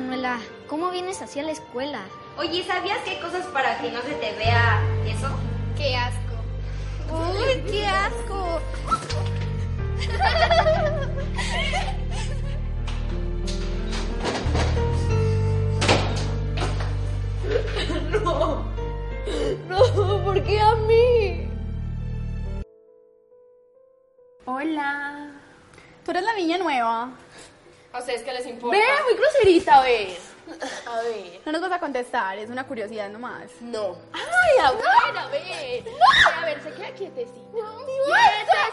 Manuela? 0.00 0.40
¿Cómo 0.66 0.90
vienes 0.90 1.22
así 1.22 1.40
a 1.40 1.42
la 1.42 1.52
escuela? 1.52 2.02
Oye, 2.36 2.62
¿sabías 2.64 2.98
que 2.98 3.12
hay 3.12 3.18
cosas 3.18 3.46
para 3.46 3.78
que 3.78 3.90
no 3.90 4.02
se 4.02 4.12
te 4.12 4.32
vea 4.34 4.82
eso? 5.06 5.26
¡Qué 5.74 5.96
asco! 5.96 6.34
¡Uy, 7.10 7.62
qué 7.70 7.86
asco! 7.86 8.60
No, 19.68 20.24
¿por 20.24 20.42
qué 20.44 20.60
a 20.60 20.74
mí? 20.74 21.48
Hola. 24.44 25.30
Tú 26.04 26.10
eres 26.10 26.22
la 26.22 26.34
niña 26.34 26.58
nueva. 26.58 27.10
¿A 27.96 28.00
ustedes 28.00 28.22
qué 28.24 28.32
les 28.34 28.46
importa? 28.46 28.76
Ve, 28.76 28.84
muy 29.04 29.14
groserita, 29.14 29.80
ve. 29.80 30.18
A 30.86 31.00
ver. 31.00 31.40
No 31.46 31.52
nos 31.52 31.62
vas 31.62 31.72
a 31.72 31.80
contestar, 31.80 32.38
es 32.38 32.50
una 32.50 32.66
curiosidad 32.66 33.08
nomás. 33.08 33.50
No. 33.62 33.96
Ay, 34.12 34.58
a 34.62 34.72
ver, 34.72 35.16
a 35.16 35.26
ver. 35.28 35.84
A 36.36 36.44
ver, 36.44 36.62
se 36.62 36.72
queda 36.72 36.92
quietecita. 36.92 37.40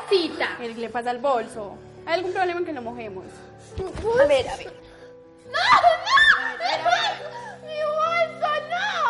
Quietecita. 0.09 0.57
¿Qué 0.57 0.67
le 0.73 0.89
pasa 0.89 1.11
al 1.11 1.19
bolso? 1.19 1.77
¿Hay 2.05 2.15
algún 2.15 2.33
problema 2.33 2.59
en 2.59 2.65
que 2.65 2.73
lo 2.73 2.81
mojemos? 2.81 3.23
A 4.21 4.25
ver, 4.25 4.49
a 4.49 4.57
ver. 4.57 4.73
¡No, 5.45 5.51
no! 5.53 6.87
¡Mi 7.65 7.79
bolso, 7.81 8.49
no! 8.71 9.02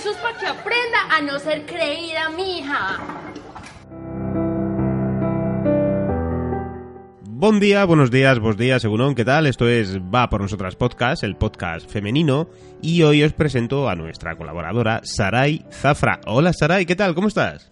Eso 0.00 0.12
es 0.12 0.16
para 0.16 0.38
que 0.38 0.46
aprenda 0.46 0.98
a 1.10 1.20
no 1.20 1.38
ser 1.38 1.66
creída, 1.66 2.30
mija. 2.30 2.98
Buen 7.26 7.60
día, 7.60 7.84
buenos 7.84 8.10
días, 8.10 8.38
buenos 8.38 8.56
días, 8.56 8.80
según 8.80 9.14
¿qué 9.14 9.26
tal? 9.26 9.46
Esto 9.46 9.68
es 9.68 9.98
Va 9.98 10.30
por 10.30 10.40
Nosotras 10.40 10.74
Podcast, 10.74 11.22
el 11.22 11.36
podcast 11.36 11.90
femenino, 11.90 12.48
y 12.80 13.02
hoy 13.02 13.22
os 13.22 13.34
presento 13.34 13.90
a 13.90 13.94
nuestra 13.94 14.36
colaboradora, 14.36 15.02
Saray 15.04 15.66
Zafra. 15.70 16.20
Hola 16.26 16.54
Saray, 16.54 16.86
¿qué 16.86 16.96
tal? 16.96 17.14
¿Cómo 17.14 17.28
estás? 17.28 17.70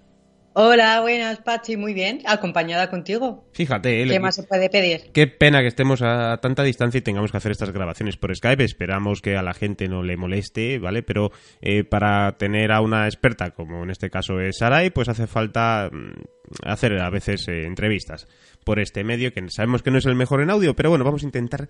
Hola, 0.60 1.00
buenas, 1.02 1.38
Pachi, 1.38 1.76
muy 1.76 1.94
bien, 1.94 2.20
acompañada 2.26 2.90
contigo. 2.90 3.44
Fíjate, 3.52 3.98
¿Qué 4.00 4.06
le- 4.06 4.18
más 4.18 4.34
se 4.34 4.42
puede 4.42 4.68
pedir? 4.68 5.02
qué 5.12 5.28
pena 5.28 5.60
que 5.60 5.68
estemos 5.68 6.02
a 6.02 6.36
tanta 6.38 6.64
distancia 6.64 6.98
y 6.98 7.02
tengamos 7.02 7.30
que 7.30 7.36
hacer 7.36 7.52
estas 7.52 7.70
grabaciones 7.70 8.16
por 8.16 8.34
Skype. 8.34 8.64
Esperamos 8.64 9.22
que 9.22 9.36
a 9.36 9.42
la 9.44 9.54
gente 9.54 9.86
no 9.86 10.02
le 10.02 10.16
moleste, 10.16 10.80
¿vale? 10.80 11.04
Pero 11.04 11.30
eh, 11.60 11.84
para 11.84 12.36
tener 12.38 12.72
a 12.72 12.80
una 12.80 13.06
experta, 13.06 13.52
como 13.52 13.84
en 13.84 13.90
este 13.90 14.10
caso 14.10 14.40
es 14.40 14.58
Saray, 14.58 14.90
pues 14.90 15.08
hace 15.08 15.28
falta 15.28 15.90
mm, 15.92 16.22
hacer 16.64 16.98
a 16.98 17.08
veces 17.08 17.46
eh, 17.46 17.64
entrevistas 17.64 18.26
por 18.64 18.80
este 18.80 19.04
medio, 19.04 19.32
que 19.32 19.48
sabemos 19.50 19.84
que 19.84 19.92
no 19.92 19.98
es 19.98 20.06
el 20.06 20.16
mejor 20.16 20.40
en 20.40 20.50
audio, 20.50 20.74
pero 20.74 20.90
bueno, 20.90 21.04
vamos 21.04 21.22
a 21.22 21.26
intentar 21.26 21.68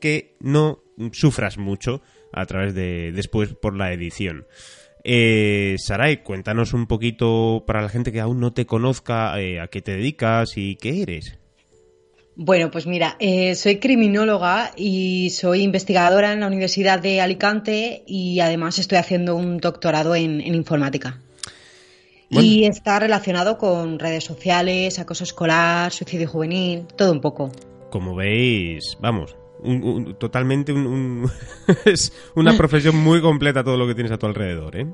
que 0.00 0.36
no 0.40 0.82
sufras 1.12 1.56
mucho 1.56 2.02
a 2.34 2.44
través 2.44 2.74
de 2.74 3.10
después 3.12 3.54
por 3.54 3.74
la 3.74 3.90
edición. 3.90 4.46
Eh, 5.10 5.76
Saray, 5.78 6.18
cuéntanos 6.18 6.74
un 6.74 6.86
poquito 6.86 7.64
para 7.66 7.80
la 7.80 7.88
gente 7.88 8.12
que 8.12 8.20
aún 8.20 8.40
no 8.40 8.52
te 8.52 8.66
conozca 8.66 9.40
eh, 9.40 9.58
a 9.58 9.68
qué 9.68 9.80
te 9.80 9.92
dedicas 9.92 10.58
y 10.58 10.76
qué 10.76 11.00
eres. 11.00 11.38
Bueno, 12.36 12.70
pues 12.70 12.86
mira, 12.86 13.16
eh, 13.18 13.54
soy 13.54 13.78
criminóloga 13.78 14.72
y 14.76 15.30
soy 15.30 15.62
investigadora 15.62 16.34
en 16.34 16.40
la 16.40 16.46
Universidad 16.46 17.00
de 17.00 17.22
Alicante 17.22 18.02
y 18.06 18.40
además 18.40 18.78
estoy 18.78 18.98
haciendo 18.98 19.34
un 19.34 19.56
doctorado 19.56 20.14
en, 20.14 20.42
en 20.42 20.54
informática. 20.54 21.22
Y 22.28 22.66
está 22.66 23.00
relacionado 23.00 23.56
con 23.56 23.98
redes 23.98 24.24
sociales, 24.24 24.98
acoso 24.98 25.24
escolar, 25.24 25.90
suicidio 25.90 26.28
juvenil, 26.28 26.84
todo 26.98 27.12
un 27.12 27.22
poco. 27.22 27.50
Como 27.88 28.14
veis, 28.14 28.98
vamos, 29.00 29.34
un- 29.60 29.82
un- 29.84 30.14
totalmente 30.18 30.72
un, 30.72 30.86
un- 30.86 31.30
es 31.84 32.12
una 32.34 32.56
profesión 32.56 32.96
muy 32.96 33.20
completa 33.20 33.62
todo 33.64 33.76
lo 33.76 33.86
que 33.86 33.94
tienes 33.94 34.12
a 34.12 34.18
tu 34.18 34.26
alrededor, 34.26 34.76
¿eh? 34.76 34.86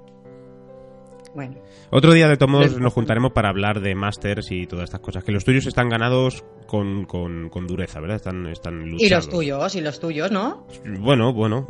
Bueno, 1.35 1.57
Otro 1.91 2.13
día 2.13 2.29
de 2.29 2.37
tomos 2.37 2.79
nos 2.79 2.93
juntaremos 2.93 3.33
para 3.33 3.49
hablar 3.49 3.81
de 3.81 3.97
másters 3.97 4.53
y 4.53 4.69
todas 4.69 4.85
estas 4.85 5.01
cosas. 5.01 5.25
Que 5.25 5.33
los 5.33 5.45
tuyos 5.45 5.67
están 5.67 5.89
ganados 5.89 6.45
con, 6.69 7.07
con, 7.07 7.49
con 7.49 7.67
dureza, 7.67 7.99
¿verdad? 7.99 8.19
Están, 8.19 8.47
están 8.47 8.89
luchados. 8.89 9.03
y 9.03 9.09
los 9.11 9.29
tuyos, 9.29 9.75
y 9.75 9.81
los 9.81 9.99
tuyos, 9.99 10.31
¿no? 10.31 10.65
Bueno, 11.01 11.33
bueno. 11.33 11.67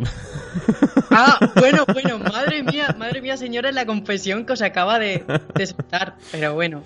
Ah, 1.11 1.39
bueno, 1.59 1.85
bueno, 1.91 2.19
madre 2.19 2.63
mía, 2.63 2.95
madre 2.99 3.23
mía, 3.23 3.39
señora, 3.39 3.73
la 3.73 3.87
confesión 3.87 4.45
que 4.45 4.53
os 4.53 4.61
acaba 4.61 4.99
de, 4.99 5.25
de 5.55 5.67
soltar, 5.67 6.17
pero 6.31 6.53
bueno. 6.53 6.83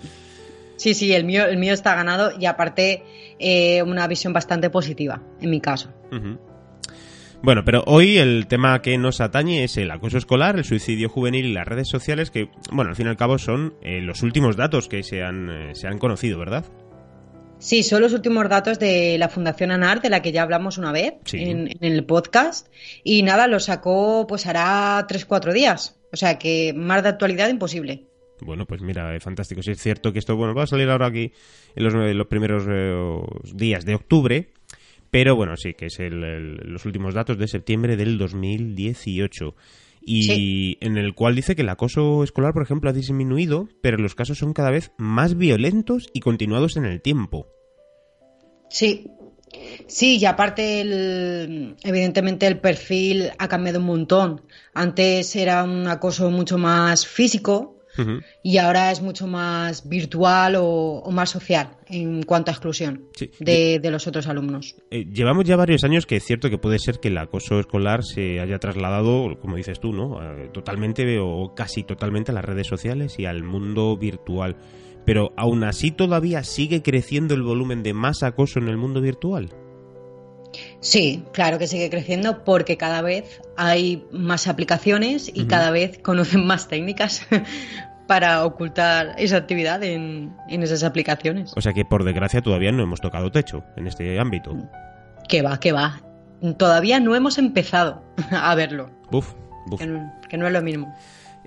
Sí, 0.79 0.95
sí, 0.95 1.13
el 1.13 1.25
mío, 1.25 1.45
el 1.45 1.59
mío 1.59 1.75
está 1.75 1.95
ganado 1.95 2.31
y 2.41 2.47
aparte 2.47 3.03
eh, 3.39 3.83
una 3.83 4.07
visión 4.07 4.33
bastante 4.33 4.71
positiva, 4.71 5.21
en 5.41 5.51
mi 5.51 5.61
caso. 5.61 5.93
Bueno, 7.43 7.65
pero 7.65 7.85
hoy 7.87 8.19
el 8.19 8.47
tema 8.49 8.83
que 8.83 8.99
nos 8.99 9.21
atañe 9.21 9.63
es 9.63 9.77
el 9.77 9.91
acoso 9.93 10.19
escolar, 10.19 10.57
el 10.57 10.65
suicidio 10.65 11.09
juvenil 11.09 11.47
y 11.47 11.53
las 11.53 11.69
redes 11.69 11.89
sociales, 11.89 12.31
que, 12.33 12.49
bueno, 12.73 12.91
al 12.91 12.97
fin 12.97 13.07
y 13.07 13.11
al 13.11 13.17
cabo 13.17 13.39
son 13.39 13.75
eh, 13.83 14.01
los 14.01 14.23
últimos 14.23 14.57
datos 14.57 14.89
que 14.89 15.03
se 15.05 15.23
han, 15.23 15.49
eh, 15.51 15.75
se 15.75 15.87
han 15.87 15.99
conocido, 15.99 16.39
¿verdad? 16.39 16.65
Sí, 17.61 17.83
son 17.83 18.03
los 18.03 18.13
últimos 18.13 18.49
datos 18.49 18.79
de 18.79 19.19
la 19.19 19.29
Fundación 19.29 19.71
ANAR, 19.73 20.01
de 20.01 20.11
la 20.11 20.23
que 20.23 20.31
ya 20.33 20.43
hablamos 20.43 20.79
una 20.79 20.93
vez 20.93 21.15
Sí. 21.25 21.39
en, 21.43 21.69
en 21.81 21.93
el 21.93 22.05
podcast. 22.05 22.69
Y 23.05 23.23
nada, 23.25 23.47
lo 23.49 23.59
sacó 23.61 24.27
pues 24.29 24.47
hará 24.47 25.05
3-4 25.09 25.53
días. 25.53 25.97
O 26.13 26.17
sea 26.17 26.39
que 26.39 26.73
más 26.75 27.03
de 27.03 27.09
actualidad 27.11 27.49
imposible. 27.49 28.07
Bueno, 28.45 28.67
pues 28.67 28.81
mira, 28.83 29.15
eh, 29.15 29.21
fantástico. 29.21 29.63
Si 29.63 29.71
es 29.73 29.81
cierto 29.81 30.13
que 30.13 30.19
esto, 30.19 30.37
bueno, 30.37 30.55
va 30.55 30.65
a 30.65 30.67
salir 30.67 30.89
ahora 30.89 31.07
aquí 31.07 31.33
en 31.77 31.85
los, 31.85 31.95
en 31.95 32.17
los 32.19 32.27
primeros 32.27 32.65
eh, 32.69 32.95
días 33.55 33.85
de 33.85 33.95
octubre, 33.95 34.49
pero 35.11 35.37
bueno, 35.37 35.57
sí, 35.57 35.75
que 35.75 35.87
es 35.87 35.99
el- 36.01 36.23
el- 36.25 36.57
los 36.65 36.85
últimos 36.87 37.15
datos 37.15 37.39
de 37.39 37.49
septiembre 37.49 37.97
del 37.97 38.19
2018. 38.19 39.55
Y 40.01 40.23
Sí. 40.23 40.79
en 40.81 40.97
el 40.97 41.15
cual 41.15 41.35
dice 41.35 41.55
que 41.55 41.63
el 41.63 41.69
acoso 41.69 42.23
escolar, 42.25 42.53
por 42.55 42.63
ejemplo, 42.63 42.89
ha 42.89 42.95
disminuido, 42.95 43.69
pero 43.83 43.99
los 43.99 44.15
casos 44.15 44.39
son 44.39 44.53
cada 44.55 44.71
vez 44.71 44.93
más 44.97 45.37
violentos 45.37 46.09
y 46.15 46.21
continuados 46.21 46.77
en 46.77 46.85
el 46.87 47.03
tiempo. 47.03 47.47
Sí. 48.71 49.11
Sí, 49.87 50.19
y 50.19 50.25
aparte, 50.27 50.83
el- 50.83 51.77
evidentemente, 51.83 52.47
el 52.47 52.59
perfil 52.61 53.31
ha 53.39 53.49
cambiado 53.49 53.81
un 53.81 53.87
montón. 53.87 54.43
Antes 54.75 55.35
era 55.37 55.65
un 55.65 55.87
acoso 55.89 56.31
mucho 56.31 56.59
más 56.59 57.07
físico 57.07 57.78
Y 58.43 58.59
ahora 58.59 58.91
es 58.93 59.01
mucho 59.03 59.27
más 59.27 59.89
virtual 59.89 60.57
o, 60.57 60.65
o 60.65 61.11
más 61.11 61.31
social 61.31 61.71
en 61.89 62.23
cuanto 62.23 62.51
a 62.51 62.55
exclusión 62.55 63.05
Sí. 63.15 63.31
de, 63.41 63.79
de 63.81 63.91
los 63.91 64.07
otros 64.07 64.27
alumnos. 64.29 64.77
Eh, 64.91 65.05
llevamos 65.13 65.45
ya 65.45 65.57
varios 65.57 65.85
años 65.85 66.07
que 66.07 66.17
es 66.17 66.25
cierto 66.25 66.51
que 66.51 66.59
puede 66.59 66.79
ser 66.79 67.01
que 67.01 67.09
el 67.09 67.19
acoso 67.19 67.59
escolar 67.61 68.05
se 68.05 68.41
haya 68.41 68.59
trasladado, 68.59 69.39
como 69.41 69.57
dices 69.57 69.81
tú, 69.81 69.93
¿no? 69.93 70.19
Totalmente 70.53 71.19
o 71.21 71.55
casi 71.55 71.83
totalmente 71.83 72.31
a 72.31 72.35
las 72.35 72.45
redes 72.45 72.67
sociales 72.67 73.19
y 73.19 73.27
al 73.27 73.43
mundo 73.43 73.97
virtual. 73.97 74.57
Pero 75.05 75.33
aún 75.37 75.65
así 75.65 75.91
todavía 75.91 76.45
sigue 76.45 76.83
creciendo 76.83 77.35
el 77.35 77.43
volumen 77.43 77.83
de 77.83 77.95
más 77.95 78.23
acoso 78.23 78.59
en 78.59 78.69
el 78.69 78.77
mundo 78.77 79.01
virtual. 79.01 79.49
Sí, 80.81 81.25
claro 81.33 81.59
que 81.59 81.67
sigue 81.67 81.91
creciendo 81.91 82.45
porque 82.45 82.77
cada 82.77 83.03
vez 83.03 83.41
hay 83.57 84.05
más 84.13 84.47
aplicaciones 84.47 85.31
y 85.33 85.47
cada 85.47 85.71
vez 85.71 85.99
conocen 85.99 86.47
más 86.47 86.69
técnicas 86.69 87.27
para 88.07 88.45
ocultar 88.45 89.15
esa 89.19 89.37
actividad 89.39 89.83
en, 89.83 90.35
en 90.49 90.63
esas 90.63 90.85
aplicaciones. 90.85 91.53
O 91.57 91.61
sea 91.61 91.73
que 91.73 91.85
por 91.85 92.05
desgracia 92.05 92.43
todavía 92.43 92.71
no 92.71 92.83
hemos 92.83 93.01
tocado 93.01 93.31
techo 93.33 93.65
en 93.77 93.87
este 93.89 94.21
ámbito. 94.21 94.57
Que 95.29 95.43
va, 95.43 95.59
que 95.59 95.73
va. 95.73 96.01
Todavía 96.57 97.01
no 97.01 97.17
hemos 97.17 97.39
empezado 97.39 98.03
a 98.31 98.55
verlo, 98.55 98.91
Buf, 99.11 99.35
buf. 99.67 99.81
que 99.81 99.87
no, 99.87 100.13
que 100.29 100.37
no 100.39 100.47
es 100.47 100.53
lo 100.53 100.63
mismo. 100.63 100.95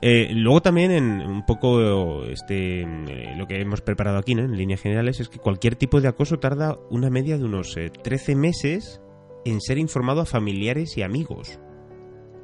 Eh, 0.01 0.29
luego 0.33 0.61
también 0.61 0.91
en 0.91 1.21
un 1.21 1.45
poco 1.45 2.25
este 2.25 2.81
eh, 2.81 3.35
lo 3.37 3.47
que 3.47 3.61
hemos 3.61 3.81
preparado 3.81 4.17
aquí 4.17 4.33
¿no? 4.33 4.41
en 4.41 4.57
líneas 4.57 4.81
generales 4.81 5.19
es 5.19 5.29
que 5.29 5.37
cualquier 5.37 5.75
tipo 5.75 6.01
de 6.01 6.07
acoso 6.07 6.39
tarda 6.39 6.75
una 6.89 7.11
media 7.11 7.37
de 7.37 7.43
unos 7.43 7.77
13 8.03 8.35
meses 8.35 8.99
en 9.45 9.61
ser 9.61 9.77
informado 9.77 10.21
a 10.21 10.25
familiares 10.25 10.97
y 10.97 11.03
amigos. 11.03 11.59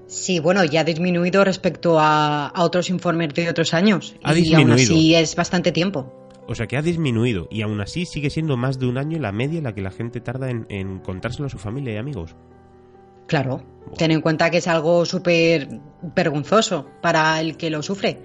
Sí, 0.07 0.39
bueno, 0.39 0.63
ya 0.63 0.81
ha 0.81 0.83
disminuido 0.83 1.43
respecto 1.43 1.97
a, 1.99 2.53
otros 2.55 2.89
informes 2.89 3.33
de 3.33 3.49
otros 3.49 3.73
años. 3.73 4.15
Ha 4.23 4.33
y 4.33 4.37
disminuido. 4.37 4.71
aún 4.71 4.79
así 4.79 5.15
es 5.15 5.35
bastante 5.35 5.71
tiempo. 5.71 6.13
O 6.47 6.55
sea 6.55 6.65
que 6.65 6.77
ha 6.77 6.81
disminuido 6.81 7.49
y 7.51 7.61
aún 7.61 7.81
así 7.81 8.05
sigue 8.05 8.29
siendo 8.29 8.55
más 8.55 8.79
de 8.79 8.87
un 8.87 8.97
año 8.97 9.19
la 9.19 9.33
media 9.33 9.57
en 9.57 9.65
la 9.65 9.75
que 9.75 9.81
la 9.81 9.91
gente 9.91 10.21
tarda 10.21 10.49
en, 10.49 10.99
contárselo 10.99 11.47
a 11.47 11.49
su 11.49 11.57
familia 11.57 11.93
y 11.93 11.97
amigos. 11.97 12.35
Claro, 13.27 13.65
ten 13.97 14.11
en 14.11 14.21
cuenta 14.21 14.49
que 14.49 14.57
es 14.57 14.67
algo 14.69 15.03
súper 15.03 15.67
vergonzoso 16.15 16.87
para 17.01 17.41
el 17.41 17.57
que 17.57 17.69
lo 17.69 17.83
sufre. 17.83 18.21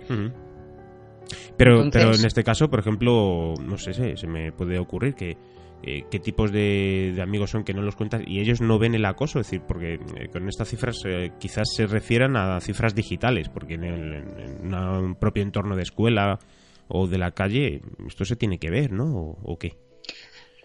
Pero, 1.56 1.90
pero 1.90 2.14
en 2.14 2.24
este 2.24 2.44
caso, 2.44 2.70
por 2.70 2.78
ejemplo, 2.78 3.54
no 3.60 3.76
sé, 3.78 3.92
se, 3.92 4.16
se 4.16 4.28
me 4.28 4.52
puede 4.52 4.78
ocurrir 4.78 5.14
que 5.14 5.36
eh, 5.84 6.04
qué 6.10 6.20
tipos 6.20 6.52
de, 6.52 7.18
amigos 7.20 7.50
son 7.50 7.64
que 7.64 7.74
no 7.74 7.82
los 7.82 7.96
cuentas 7.96 8.22
y 8.24 8.40
ellos 8.40 8.60
no 8.60 8.78
ven 8.78 8.94
el 8.94 9.04
acoso, 9.04 9.40
es 9.40 9.46
decir, 9.46 9.62
porque 9.66 9.94
eh, 9.94 10.28
con 10.32 10.48
estas 10.48 10.68
cifras 10.68 10.98
eh, 11.04 11.32
quizás 11.40 11.68
se 11.74 11.86
refieran 11.86 12.36
a 12.36 12.60
cifras 12.60 12.94
digitales, 12.94 13.48
porque 13.48 13.74
en, 13.74 13.84
el, 13.84 14.74
un 14.74 15.16
propio 15.16 15.42
entorno 15.42 15.74
de 15.74 15.82
escuela 15.82 16.38
o 16.86 17.08
de 17.08 17.18
la 17.18 17.32
calle 17.32 17.80
esto 18.06 18.24
se 18.24 18.36
tiene 18.36 18.58
que 18.58 18.70
ver, 18.70 18.92
¿no? 18.92 19.36
¿O, 19.42 19.58
qué? 19.58 19.76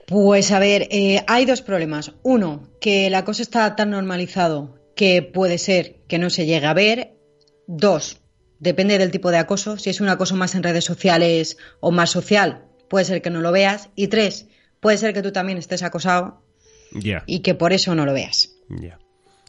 Pues 0.05 0.51
a 0.51 0.59
ver, 0.59 0.87
hay 1.27 1.45
dos 1.45 1.61
problemas. 1.61 2.13
Uno, 2.21 2.69
que 2.79 3.07
el 3.07 3.15
acoso 3.15 3.41
está 3.41 3.75
tan 3.75 3.89
normalizado 3.89 4.77
que 4.95 5.21
puede 5.21 5.57
ser 5.57 6.01
que 6.07 6.19
no 6.19 6.29
se 6.29 6.45
llegue 6.45 6.65
a 6.65 6.73
ver. 6.73 7.17
Dos, 7.67 8.21
depende 8.59 8.97
del 8.97 9.11
tipo 9.11 9.31
de 9.31 9.37
acoso. 9.37 9.77
Si 9.77 9.89
es 9.89 9.99
un 9.99 10.09
acoso 10.09 10.35
más 10.35 10.55
en 10.55 10.63
redes 10.63 10.85
sociales 10.85 11.57
o 11.79 11.91
más 11.91 12.09
social, 12.11 12.65
puede 12.87 13.05
ser 13.05 13.21
que 13.21 13.29
no 13.29 13.41
lo 13.41 13.51
veas. 13.51 13.89
Y 13.95 14.07
tres, 14.07 14.47
puede 14.87 14.99
ser 14.99 15.13
que 15.13 15.21
tú 15.21 15.33
también 15.33 15.57
estés 15.57 15.83
acosado 15.83 16.41
y 17.25 17.39
que 17.41 17.55
por 17.55 17.73
eso 17.73 17.93
no 17.93 18.05
lo 18.05 18.13
veas. 18.13 18.55
Ya. 18.69 18.97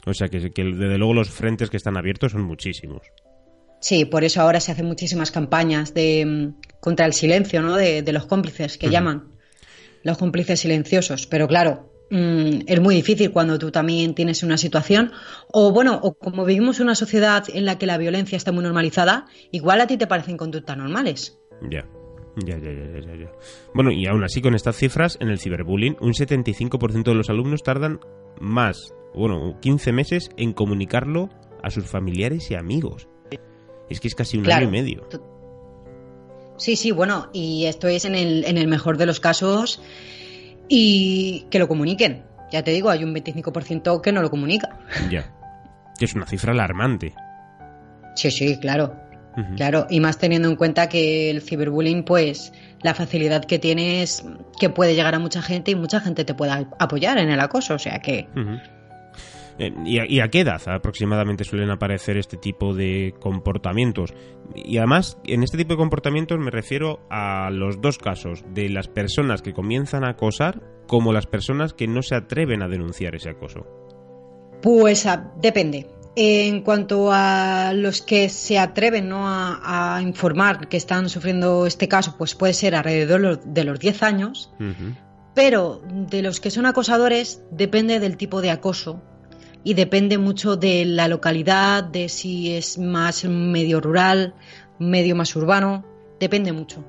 O 0.04 0.12
sea 0.12 0.26
que, 0.26 0.40
desde 0.40 0.98
luego 0.98 1.14
los 1.14 1.30
frentes 1.30 1.70
que 1.70 1.76
están 1.76 1.96
abiertos 1.96 2.32
son 2.32 2.42
muchísimos. 2.42 3.02
Sí, 3.80 4.04
por 4.04 4.24
eso 4.24 4.42
ahora 4.42 4.58
se 4.58 4.72
hacen 4.72 4.86
muchísimas 4.86 5.30
campañas 5.30 5.94
de 5.94 6.26
mm, 6.26 6.80
contra 6.80 7.06
el 7.06 7.12
silencio, 7.12 7.62
¿no? 7.62 7.76
De, 7.76 8.02
los 8.12 8.26
cómplices 8.26 8.78
que 8.78 8.90
llaman 8.90 9.28
los 10.02 10.18
cómplices 10.18 10.58
silenciosos. 10.58 11.28
Pero 11.28 11.46
claro, 11.46 11.88
mm, 12.10 12.62
es 12.66 12.80
muy 12.80 12.96
difícil 12.96 13.30
cuando 13.30 13.60
tú 13.60 13.70
también 13.70 14.16
tienes 14.16 14.42
una 14.42 14.58
situación 14.58 15.12
o 15.52 15.70
bueno, 15.70 16.00
o 16.02 16.14
como 16.14 16.46
vivimos 16.46 16.80
una 16.80 16.96
sociedad 16.96 17.44
en 17.54 17.64
la 17.64 17.78
que 17.78 17.86
la 17.86 17.96
violencia 17.96 18.34
está 18.34 18.50
muy 18.50 18.64
normalizada, 18.64 19.26
igual 19.52 19.80
a 19.82 19.86
ti 19.86 19.96
te 19.98 20.08
parecen 20.08 20.36
conductas 20.36 20.76
normales. 20.76 21.38
Ya. 21.70 21.86
Ya, 22.44 22.58
ya, 22.58 22.72
ya, 22.72 23.00
ya, 23.00 23.16
ya. 23.16 23.32
Bueno, 23.74 23.90
y 23.90 24.06
aún 24.06 24.22
así 24.24 24.40
con 24.40 24.54
estas 24.54 24.76
cifras, 24.76 25.16
en 25.20 25.28
el 25.28 25.38
ciberbullying, 25.38 25.96
un 26.00 26.12
75% 26.12 27.02
de 27.02 27.14
los 27.14 27.30
alumnos 27.30 27.62
tardan 27.62 28.00
más, 28.40 28.94
bueno, 29.14 29.58
15 29.60 29.92
meses 29.92 30.30
en 30.36 30.52
comunicarlo 30.52 31.30
a 31.62 31.70
sus 31.70 31.86
familiares 31.86 32.50
y 32.50 32.54
amigos. 32.54 33.08
Es 33.88 34.00
que 34.00 34.08
es 34.08 34.14
casi 34.14 34.38
un 34.38 34.50
año 34.50 34.68
y 34.68 34.70
medio. 34.70 35.08
Sí, 36.56 36.76
sí, 36.76 36.90
bueno, 36.90 37.30
y 37.32 37.66
esto 37.66 37.88
es 37.88 38.04
en 38.04 38.14
el, 38.14 38.44
en 38.44 38.58
el 38.58 38.68
mejor 38.68 38.98
de 38.98 39.06
los 39.06 39.20
casos 39.20 39.80
y 40.68 41.46
que 41.50 41.58
lo 41.58 41.68
comuniquen. 41.68 42.24
Ya 42.50 42.62
te 42.62 42.70
digo, 42.72 42.90
hay 42.90 43.04
un 43.04 43.14
25% 43.14 44.00
que 44.00 44.12
no 44.12 44.22
lo 44.22 44.30
comunica. 44.30 44.78
Ya. 45.10 45.34
Que 45.98 46.04
es 46.04 46.14
una 46.14 46.26
cifra 46.26 46.52
alarmante. 46.52 47.14
Sí, 48.16 48.30
sí, 48.30 48.58
claro. 48.58 49.07
Claro, 49.56 49.86
y 49.88 50.00
más 50.00 50.18
teniendo 50.18 50.48
en 50.48 50.56
cuenta 50.56 50.88
que 50.88 51.30
el 51.30 51.42
ciberbullying, 51.42 52.02
pues 52.02 52.52
la 52.82 52.94
facilidad 52.94 53.44
que 53.44 53.58
tiene 53.58 54.02
es 54.02 54.24
que 54.58 54.70
puede 54.70 54.94
llegar 54.94 55.14
a 55.14 55.18
mucha 55.18 55.42
gente 55.42 55.70
y 55.70 55.74
mucha 55.74 56.00
gente 56.00 56.24
te 56.24 56.34
pueda 56.34 56.68
apoyar 56.78 57.18
en 57.18 57.30
el 57.30 57.40
acoso, 57.40 57.74
o 57.74 57.78
sea 57.78 58.00
que... 58.00 58.26
Eh, 59.58 59.72
¿Y, 59.84 60.20
a, 60.20 60.28
qué 60.28 60.40
edad 60.40 60.62
aproximadamente 60.66 61.42
suelen 61.42 61.70
aparecer 61.70 62.16
este 62.16 62.36
tipo 62.36 62.74
de 62.74 63.12
comportamientos? 63.20 64.14
Y 64.54 64.78
además, 64.78 65.18
en 65.24 65.42
este 65.42 65.58
tipo 65.58 65.74
de 65.74 65.78
comportamientos 65.78 66.38
me 66.38 66.52
refiero 66.52 67.00
a 67.10 67.50
los 67.50 67.80
dos 67.80 67.98
casos, 67.98 68.44
de 68.54 68.68
las 68.68 68.86
personas 68.86 69.42
que 69.42 69.52
comienzan 69.52 70.04
a 70.04 70.10
acosar 70.10 70.62
como 70.86 71.12
las 71.12 71.26
personas 71.26 71.74
que 71.74 71.88
no 71.88 72.02
se 72.02 72.14
atreven 72.14 72.62
a 72.62 72.68
denunciar 72.68 73.16
ese 73.16 73.30
acoso. 73.30 73.66
Pues 74.62 75.08
depende. 75.40 75.97
En 76.16 76.62
cuanto 76.62 77.10
a 77.12 77.72
los 77.74 78.02
que 78.02 78.28
se 78.28 78.58
atreven 78.58 79.08
¿no? 79.08 79.22
a, 79.24 80.00
informar 80.02 80.68
que 80.68 80.76
están 80.76 81.08
sufriendo 81.08 81.66
este 81.66 81.86
caso, 81.86 82.16
pues 82.18 82.34
puede 82.34 82.54
ser 82.54 82.74
alrededor 82.74 83.40
de 83.40 83.64
los 83.64 83.78
10 83.78 84.02
años, 84.02 84.50
pero 85.34 85.80
de 85.86 86.22
los 86.22 86.40
que 86.40 86.50
son 86.50 86.66
acosadores 86.66 87.42
depende 87.52 88.00
del 88.00 88.16
tipo 88.16 88.40
de 88.40 88.50
acoso 88.50 89.00
y 89.62 89.74
depende 89.74 90.18
mucho 90.18 90.56
de 90.56 90.84
la 90.84 91.08
localidad, 91.08 91.84
de 91.84 92.08
si 92.08 92.54
es 92.54 92.78
más 92.78 93.24
medio 93.24 93.80
rural, 93.80 94.34
medio 94.78 95.14
más 95.14 95.34
urbano, 95.36 95.84
depende 96.18 96.52
mucho. 96.52 96.84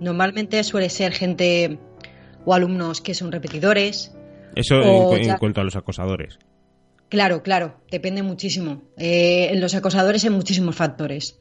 Normalmente 0.00 0.62
suele 0.64 0.90
ser 0.90 1.12
gente 1.12 1.78
o 2.44 2.54
alumnos 2.54 3.00
que 3.00 3.14
son 3.14 3.32
repetidores. 3.32 4.14
Eso 4.54 4.82
en 5.16 5.36
cuanto 5.38 5.60
a 5.60 5.64
los 5.64 5.76
acosadores. 5.76 6.38
Claro, 7.14 7.44
claro, 7.44 7.76
depende 7.92 8.24
muchísimo. 8.24 8.82
Eh, 8.96 9.50
en 9.52 9.60
los 9.60 9.76
acosadores 9.76 10.24
hay 10.24 10.30
muchísimos 10.30 10.74
factores. 10.74 11.40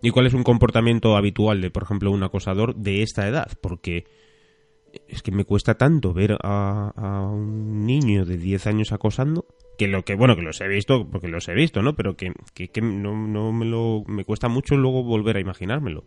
¿Y 0.00 0.10
cuál 0.10 0.28
es 0.28 0.32
un 0.32 0.44
comportamiento 0.44 1.16
habitual 1.16 1.60
de, 1.60 1.72
por 1.72 1.82
ejemplo, 1.82 2.12
un 2.12 2.22
acosador 2.22 2.76
de 2.76 3.02
esta 3.02 3.26
edad? 3.26 3.48
Porque 3.60 4.04
es 5.08 5.22
que 5.22 5.32
me 5.32 5.44
cuesta 5.44 5.74
tanto 5.74 6.12
ver 6.14 6.36
a, 6.40 7.28
un 7.32 7.84
niño 7.84 8.24
de 8.24 8.38
10 8.38 8.68
años 8.68 8.92
acosando 8.92 9.44
que 9.76 9.88
lo 9.88 10.04
que 10.04 10.14
bueno 10.14 10.36
que 10.36 10.42
los 10.42 10.60
he 10.60 10.68
visto 10.68 11.08
porque 11.10 11.28
los 11.28 11.46
he 11.48 11.54
visto 11.54 11.82
no 11.82 11.94
pero 11.94 12.16
que, 12.16 12.32
no, 12.80 13.52
me 13.52 13.66
lo 13.66 14.02
me 14.06 14.24
cuesta 14.24 14.48
mucho 14.48 14.76
luego 14.76 15.02
volver 15.02 15.36
a 15.36 15.40
imaginármelo 15.40 16.04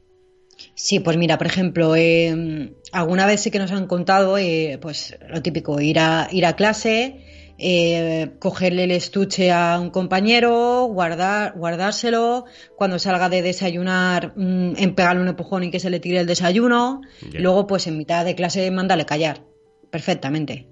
Sí, 0.76 1.00
pues 1.00 1.18
mira, 1.18 1.38
por 1.38 1.48
ejemplo, 1.48 1.96
eh, 1.96 2.74
alguna 2.92 3.26
vez 3.26 3.42
sí 3.42 3.50
que 3.50 3.58
nos 3.58 3.72
han 3.72 3.88
contado, 3.88 4.38
eh, 4.38 4.78
pues 4.82 5.18
lo 5.28 5.42
típico, 5.42 5.80
ir 5.82 5.98
a, 5.98 6.28
ir 6.32 6.46
a 6.46 6.56
clase, 6.56 7.41
eh, 7.64 8.32
cogerle 8.40 8.86
el 8.86 8.92
estuche 8.92 9.52
a 9.52 9.80
un 9.80 9.92
compañero, 9.92 10.86
guardar, 10.86 11.54
guardárselo, 11.56 12.46
cuando 12.76 12.98
salga 12.98 13.30
de 13.30 13.44
desayunar, 13.44 14.34
mm, 14.36 14.74
en 14.78 14.96
pegarle 14.96 15.22
un 15.22 15.28
empujón 15.28 15.64
y 15.64 15.72
que 15.72 15.80
se 15.80 15.92
le 15.92 16.00
tire 16.00 16.20
el 16.20 16.26
desayuno, 16.26 17.02
y 17.22 17.38
luego 17.38 17.68
pues 17.68 17.86
en 17.86 17.98
mitad 17.98 18.26
de 18.26 18.34
clase 18.34 18.70
mándale 18.72 19.06
callar, 19.06 19.44
perfectamente. 19.92 20.68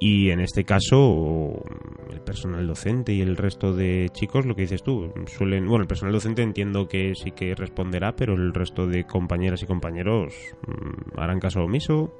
Y 0.00 0.30
en 0.30 0.40
este 0.40 0.64
caso, 0.64 1.64
el 2.10 2.20
personal 2.20 2.66
docente 2.66 3.12
y 3.12 3.20
el 3.20 3.36
resto 3.36 3.74
de 3.74 4.08
chicos, 4.12 4.46
lo 4.46 4.54
que 4.54 4.62
dices 4.62 4.82
tú, 4.82 5.12
suelen. 5.26 5.66
Bueno, 5.66 5.82
el 5.82 5.88
personal 5.88 6.12
docente 6.12 6.42
entiendo 6.42 6.86
que 6.86 7.14
sí 7.14 7.32
que 7.32 7.54
responderá, 7.54 8.14
pero 8.14 8.34
el 8.34 8.54
resto 8.54 8.86
de 8.86 9.04
compañeras 9.04 9.62
y 9.62 9.66
compañeros 9.66 10.34
mm, 10.66 11.18
harán 11.18 11.40
caso 11.40 11.62
omiso. 11.62 12.12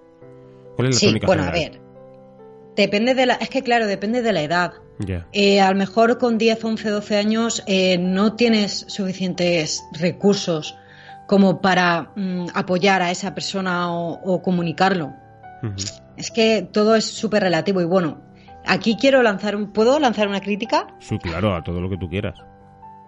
¿Cuál 0.75 0.89
es 0.89 1.03
la 1.03 1.11
sí, 1.11 1.19
bueno, 1.27 1.45
a 1.45 1.51
ver. 1.51 1.88
Depende 2.79 3.17
de 3.17 3.27
la. 3.27 3.35
Es 3.35 3.51
que, 3.51 3.65
claro, 3.65 3.89
depende 3.89 4.23
de 4.23 4.33
la 4.33 4.41
edad. 4.41 4.73
Eh, 5.33 5.61
a 5.61 5.69
lo 5.73 5.77
mejor 5.77 6.17
con 6.19 6.39
10, 6.39 6.65
11, 6.65 6.91
12 6.91 7.17
años 7.17 7.65
eh, 7.67 7.99
no 7.99 8.37
tienes 8.37 8.85
suficientes 8.87 9.83
recursos 9.99 10.77
como 11.27 11.61
para 11.61 12.13
mm, 12.15 12.47
apoyar 12.55 13.03
a 13.03 13.11
esa 13.11 13.35
persona 13.35 13.93
o, 13.93 14.43
comunicarlo. 14.43 15.13
Es 16.17 16.31
que 16.31 16.69
todo 16.73 16.95
es 16.95 17.05
súper 17.05 17.43
relativo 17.43 17.81
y 17.81 17.85
bueno. 17.85 18.23
Aquí 18.65 18.97
quiero 18.97 19.25
lanzar 19.25 19.57
un. 19.57 19.73
¿Puedo 19.73 19.99
lanzar 19.99 20.29
una 20.29 20.41
crítica? 20.41 20.87
Sí, 21.01 21.19
claro, 21.19 21.57
a 21.57 21.65
todo 21.65 21.81
lo 21.81 21.91
que 21.91 21.97
tú 21.97 22.09
quieras. 22.09 22.39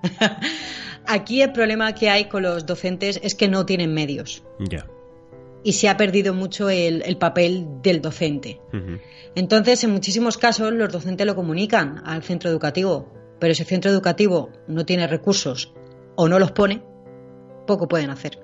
Aquí 1.06 1.42
el 1.42 1.52
problema 1.52 1.92
que 1.92 2.10
hay 2.10 2.24
con 2.24 2.42
los 2.42 2.66
docentes 2.66 3.20
es 3.22 3.36
que 3.36 3.46
no 3.46 3.66
tienen 3.66 3.94
medios. 3.94 4.42
Ya 4.58 4.84
y 5.62 5.72
se 5.72 5.88
ha 5.88 5.96
perdido 5.96 6.34
mucho 6.34 6.70
el, 6.70 7.16
papel 7.18 7.66
del 7.82 8.00
docente. 8.00 8.60
Entonces, 9.34 9.84
en 9.84 9.90
muchísimos 9.90 10.38
casos, 10.38 10.72
los 10.72 10.92
docentes 10.92 11.26
lo 11.26 11.34
comunican 11.34 12.02
al 12.04 12.22
centro 12.22 12.50
educativo, 12.50 13.12
pero 13.38 13.54
si 13.54 13.62
el 13.62 13.68
centro 13.68 13.90
educativo 13.90 14.50
no 14.68 14.84
tiene 14.84 15.06
recursos 15.06 15.72
o 16.16 16.28
no 16.28 16.38
los 16.38 16.52
pone, 16.52 16.82
poco 17.66 17.88
pueden 17.88 18.10
hacer. 18.10 18.38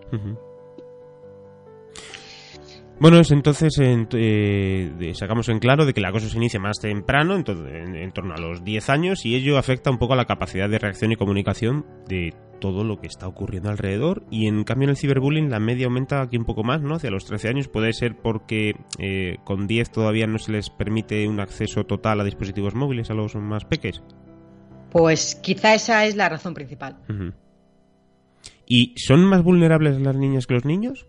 Bueno, 2.98 3.20
es 3.20 3.30
entonces 3.30 3.78
eh, 3.82 5.12
sacamos 5.14 5.50
en 5.50 5.58
claro 5.58 5.84
de 5.84 5.92
que 5.92 6.00
el 6.00 6.06
acoso 6.06 6.30
se 6.30 6.38
inicia 6.38 6.58
más 6.58 6.78
temprano, 6.78 7.36
en, 7.36 7.94
en, 7.94 8.12
torno 8.12 8.34
a 8.34 8.40
los 8.40 8.64
10 8.64 8.88
años, 8.88 9.26
y 9.26 9.34
ello 9.34 9.58
afecta 9.58 9.90
un 9.90 9.98
poco 9.98 10.14
a 10.14 10.16
la 10.16 10.24
capacidad 10.24 10.68
de 10.68 10.78
reacción 10.78 11.12
y 11.12 11.16
comunicación 11.16 11.84
de 12.08 12.32
todo 12.58 12.84
lo 12.84 13.00
que 13.00 13.06
está 13.06 13.26
ocurriendo 13.28 13.70
alrededor. 13.70 14.24
Y 14.30 14.46
en 14.46 14.64
cambio 14.64 14.86
en 14.86 14.90
el 14.90 14.96
ciberbullying 14.96 15.50
la 15.50 15.60
media 15.60 15.86
aumenta 15.86 16.20
aquí 16.20 16.36
un 16.36 16.44
poco 16.44 16.64
más, 16.64 16.82
¿no? 16.82 16.96
Hacia 16.96 17.10
los 17.10 17.24
13 17.24 17.48
años. 17.48 17.68
Puede 17.68 17.92
ser 17.92 18.16
porque 18.16 18.76
eh, 18.98 19.36
con 19.44 19.66
10 19.66 19.90
todavía 19.90 20.26
no 20.26 20.38
se 20.38 20.52
les 20.52 20.70
permite 20.70 21.28
un 21.28 21.40
acceso 21.40 21.84
total 21.84 22.20
a 22.20 22.24
dispositivos 22.24 22.74
móviles 22.74 23.10
a 23.10 23.14
los 23.14 23.34
más 23.34 23.64
peques. 23.64 24.02
Pues 24.90 25.34
quizá 25.34 25.74
esa 25.74 26.06
es 26.06 26.16
la 26.16 26.28
razón 26.28 26.54
principal. 26.54 26.96
¿Y 28.66 28.94
son 28.96 29.24
más 29.24 29.42
vulnerables 29.42 30.00
las 30.00 30.16
niñas 30.16 30.46
que 30.46 30.54
los 30.54 30.64
niños? 30.64 31.06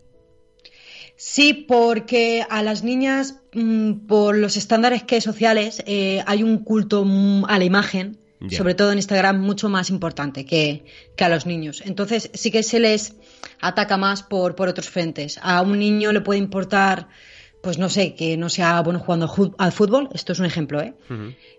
Sí, 1.15 1.65
porque 1.67 2.45
a 2.47 2.61
las 2.61 2.83
niñas, 2.83 3.41
mm, 3.53 4.05
por 4.07 4.37
los 4.37 4.55
estándares 4.55 5.01
que 5.01 5.19
sociales, 5.19 5.83
eh, 5.87 6.23
hay 6.27 6.43
un 6.43 6.59
culto 6.59 7.03
mm, 7.03 7.45
a 7.45 7.57
la 7.57 7.65
imagen, 7.65 8.19
sobre 8.51 8.75
todo 8.75 8.91
en 8.91 8.98
Instagram, 8.98 9.39
mucho 9.39 9.70
más 9.70 9.89
importante 9.89 10.46
que, 10.46 10.86
a 11.20 11.29
los 11.29 11.46
niños. 11.46 11.82
Entonces 11.86 12.29
sí 12.34 12.51
que 12.51 12.63
se 12.63 12.79
les 12.79 13.15
ataca 13.60 13.98
más 13.98 14.24
por, 14.24 14.56
por 14.56 14.67
otros 14.67 14.89
frentes. 14.89 15.39
A 15.41 15.62
un 15.62 15.79
niño 15.79 16.12
le 16.12 16.22
puede 16.22 16.39
importar 16.39 17.08
pues 17.62 17.77
no 17.79 17.89
sé, 17.89 18.13
que 18.15 18.38
no 18.38 18.50
sea 18.50 18.82
bueno 18.82 19.00
jugando 19.00 19.29
al 19.58 19.72
fútbol, 19.72 20.10
esto 20.13 20.32
es 20.32 20.39
un 20.39 20.46
ejemplo, 20.46 20.79
¿eh? 20.79 20.94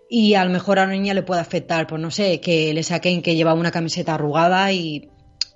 Y 0.09 0.33
a 0.33 0.43
lo 0.43 0.49
mejor 0.49 0.79
a 0.79 0.85
una 0.85 0.93
niña 0.93 1.13
le 1.13 1.21
puede 1.21 1.41
afectar, 1.41 1.85
pues 1.85 2.01
no 2.01 2.09
sé, 2.09 2.39
que 2.39 2.73
le 2.73 2.81
saquen 2.81 3.21
que 3.21 3.35
lleva 3.35 3.53
una 3.53 3.69
camiseta 3.69 4.15
arrugada 4.15 4.71
y 4.71 5.09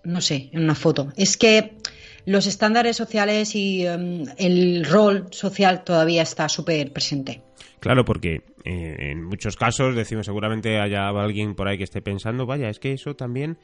no 0.04 0.22
sé, 0.22 0.50
en 0.52 0.64
una 0.64 0.76
foto. 0.76 1.12
Es 1.16 1.38
que 1.38 1.78
los 2.26 2.46
estándares 2.46 2.96
sociales 2.96 3.56
y 3.56 3.86
em, 3.86 4.26
el 4.38 4.86
rol 4.86 5.28
social 5.32 5.84
todavía 5.84 6.22
está 6.22 6.48
súper 6.50 6.92
presente. 6.92 7.42
Claro, 7.80 8.06
porque 8.06 8.44
eh, 8.64 9.12
en 9.12 9.24
muchos 9.24 9.56
casos 9.56 9.96
decimos 9.96 10.26
seguramente 10.26 10.80
haya 10.80 11.10
alguien 11.10 11.56
por 11.56 11.68
ahí 11.68 11.78
que 11.78 11.84
esté 11.84 12.02
pensando, 12.02 12.46
vaya, 12.46 12.70
es 12.70 12.80
que 12.80 12.94
eso 12.94 13.16
también 13.16 13.58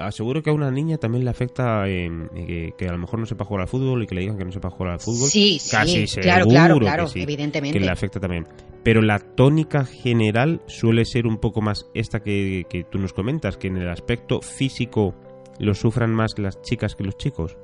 aseguro 0.00 0.42
que 0.42 0.50
a 0.50 0.52
una 0.52 0.70
niña 0.70 0.96
también 0.96 1.24
le 1.24 1.30
afecta 1.30 1.84
que, 1.84 2.86
a 2.88 2.92
lo 2.92 2.98
mejor 2.98 3.20
no 3.20 3.26
sepa 3.26 3.44
jugar 3.44 3.62
al 3.62 3.68
fútbol 3.68 4.02
y 4.02 4.06
que 4.06 4.14
le 4.14 4.22
digan 4.22 4.38
que 4.38 4.44
no 4.44 4.52
sepa 4.52 4.70
jugar 4.70 4.94
al 4.94 5.00
fútbol. 5.00 5.28
Sí, 5.28 5.60
Casi 5.70 6.06
sí, 6.06 6.20
claro, 6.20 6.46
claro, 6.46 6.78
claro, 6.78 7.06
evidentemente. 7.14 7.78
Que 7.78 7.84
le 7.84 7.90
afecta 7.90 8.18
también. 8.18 8.46
Pero 8.82 9.02
la 9.02 9.18
tónica 9.18 9.84
general 9.84 10.62
suele 10.66 11.04
ser 11.04 11.26
un 11.26 11.38
poco 11.38 11.60
más 11.60 11.86
esta 11.94 12.20
que, 12.20 12.86
tú 12.90 12.98
nos 12.98 13.12
comentas, 13.12 13.56
que 13.56 13.68
en 13.68 13.76
el 13.76 13.88
aspecto 13.88 14.40
físico 14.40 15.14
lo 15.58 15.74
sufran 15.74 16.14
más 16.14 16.38
las 16.38 16.60
chicas 16.62 16.94
que 16.94 17.04
los 17.04 17.16
chicos. 17.16 17.56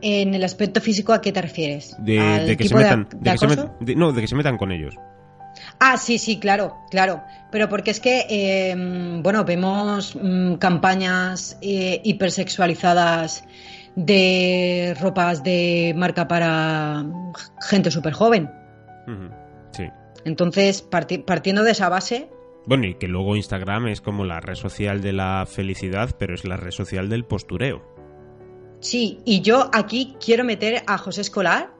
En 0.00 0.34
el 0.34 0.44
aspecto 0.44 0.80
físico, 0.80 1.12
¿a 1.12 1.20
qué 1.20 1.32
te 1.32 1.42
refieres? 1.42 1.96
De, 1.98 2.56
que 2.56 2.68
se 2.68 2.74
metan, 2.74 3.08
no, 3.96 4.12
de 4.12 4.20
que 4.20 4.28
se 4.28 4.36
metan 4.36 4.56
con 4.56 4.70
ellos. 4.70 4.94
Ah, 5.80 5.96
sí, 5.96 6.18
sí, 6.18 6.38
claro, 6.38 6.76
claro. 6.90 7.22
Pero 7.50 7.68
porque 7.68 7.90
es 7.90 8.00
que, 8.00 8.26
em, 8.28 9.22
bueno, 9.22 9.44
vemos 9.44 10.16
mm, 10.20 10.54
campañas 10.54 11.58
eh, 11.62 12.00
hipersexualizadas 12.04 13.44
de 13.96 14.96
ropas 15.00 15.42
de 15.42 15.92
marca 15.96 16.28
para 16.28 17.04
gente 17.68 17.90
súper 17.90 18.12
joven. 18.12 18.50
Sí. 19.72 19.84
Entonces, 20.24 20.82
partiendo 20.82 21.64
de 21.64 21.70
esa 21.72 21.88
base. 21.88 22.28
Bueno, 22.66 22.86
y 22.86 22.94
que 22.96 23.08
luego 23.08 23.34
Instagram 23.34 23.88
es 23.88 24.00
como 24.00 24.24
la 24.24 24.40
red 24.40 24.54
social 24.54 25.00
de 25.00 25.12
la 25.12 25.46
felicidad, 25.46 26.14
pero 26.18 26.34
es 26.34 26.44
la 26.44 26.56
red 26.56 26.70
social 26.70 27.08
del 27.08 27.24
postureo. 27.24 27.82
Sí, 28.80 29.20
y 29.24 29.40
yo 29.40 29.70
aquí 29.72 30.16
quiero 30.24 30.44
meter 30.44 30.82
a 30.86 30.98
José 30.98 31.22
Escolar. 31.22 31.74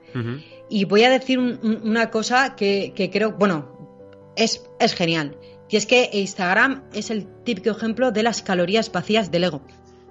Y 0.68 0.84
voy 0.84 1.04
a 1.04 1.10
decir 1.10 1.38
una 1.38 2.10
cosa 2.10 2.54
que, 2.56 3.10
creo, 3.12 3.32
bueno, 3.32 4.32
es, 4.36 4.62
es 4.78 4.94
genial. 4.94 5.36
Y 5.68 5.76
es 5.76 5.86
que 5.86 6.08
Instagram 6.12 6.84
es 6.92 7.10
el 7.10 7.26
típico 7.44 7.70
ejemplo 7.70 8.10
de 8.10 8.22
las 8.22 8.42
calorías 8.42 8.90
vacías 8.90 9.30
del 9.30 9.44
ego. 9.44 9.62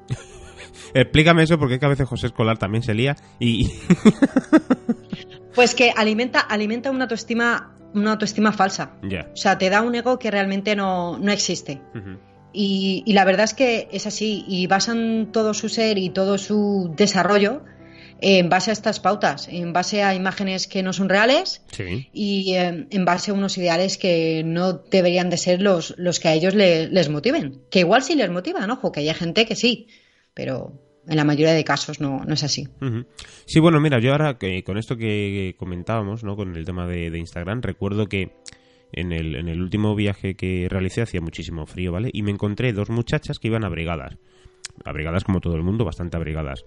Explícame 0.93 1.43
eso 1.43 1.57
porque 1.57 1.75
es 1.75 1.79
que 1.79 1.85
a 1.85 1.89
veces 1.89 2.07
José 2.07 2.27
Escolar 2.27 2.57
también 2.57 2.83
se 2.83 2.93
lía 2.93 3.15
y... 3.39 3.71
pues 5.55 5.73
que 5.73 5.91
alimenta, 5.95 6.39
alimenta 6.39 6.91
una 6.91 7.05
autoestima, 7.05 7.75
una 7.93 8.11
autoestima 8.13 8.51
falsa. 8.51 8.93
O 9.33 9.37
sea, 9.37 9.57
te 9.57 9.69
da 9.69 9.81
un 9.81 9.95
ego 9.95 10.19
que 10.19 10.29
realmente 10.29 10.75
no, 10.75 11.17
existe. 11.27 11.81
y, 12.53 13.03
y, 13.05 13.13
la 13.13 13.25
verdad 13.25 13.45
es 13.45 13.55
que 13.55 13.87
es 13.91 14.05
así. 14.05 14.45
Y 14.47 14.67
basan 14.67 15.29
todo 15.31 15.55
su 15.55 15.69
ser 15.69 15.97
y 15.97 16.09
todo 16.11 16.37
su 16.37 16.93
desarrollo 16.95 17.63
en 18.21 18.49
base 18.49 18.71
a 18.71 18.73
estas 18.73 18.99
pautas, 18.99 19.47
en 19.47 19.73
base 19.73 20.03
a 20.03 20.15
imágenes 20.15 20.67
que 20.67 20.83
no 20.83 20.93
son 20.93 21.09
reales 21.09 21.61
y 22.13 22.53
eh, 22.55 22.87
en 22.89 23.05
base 23.05 23.31
a 23.31 23.33
unos 23.33 23.57
ideales 23.57 23.97
que 23.97 24.43
no 24.45 24.73
deberían 24.73 25.29
de 25.29 25.37
ser 25.37 25.61
los, 25.61 25.93
los 25.97 26.19
que 26.19 26.27
a 26.27 26.33
ellos 26.33 26.55
les 26.55 27.09
motiven. 27.09 27.61
Que 27.69 27.79
igual 27.79 28.03
sí 28.03 28.15
les 28.15 28.29
motivan, 28.29 28.69
ojo, 28.71 28.91
que 28.91 29.01
hay 29.01 29.13
gente 29.13 29.45
que 29.45 29.55
sí, 29.55 29.87
pero 30.33 30.73
en 31.07 31.15
la 31.15 31.23
mayoría 31.23 31.53
de 31.53 31.63
casos 31.63 32.01
no, 32.01 32.23
no 32.25 32.33
es 32.33 32.43
así. 32.43 32.67
Sí, 33.45 33.59
bueno, 33.59 33.79
mira, 33.79 33.99
yo 33.99 34.11
ahora 34.11 34.37
que, 34.37 34.63
con 34.63 34.77
esto 34.77 34.97
que 34.97 35.55
comentábamos, 35.57 36.23
¿no? 36.23 36.35
con 36.35 36.55
el 36.55 36.65
tema 36.65 36.87
de, 36.87 37.11
de 37.11 37.19
Instagram, 37.19 37.61
recuerdo 37.61 38.07
que 38.07 38.31
en 38.91 39.11
el, 39.11 39.35
en 39.35 39.47
el 39.47 39.61
último 39.61 39.95
viaje 39.95 40.35
que 40.35 40.67
realicé 40.69 41.01
hacía 41.01 41.21
muchísimo 41.21 41.65
frío, 41.65 41.91
¿vale? 41.91 42.09
Y 42.13 42.23
me 42.23 42.31
encontré 42.31 42.73
dos 42.73 42.89
muchachas 42.89 43.37
que 43.37 43.49
iban 43.49 43.65
abrigadas. 43.65 44.17
Abrigadas 44.85 45.23
como 45.23 45.39
todo 45.39 45.55
el 45.55 45.63
mundo, 45.63 45.85
bastante 45.85 46.17
abrigadas 46.17 46.63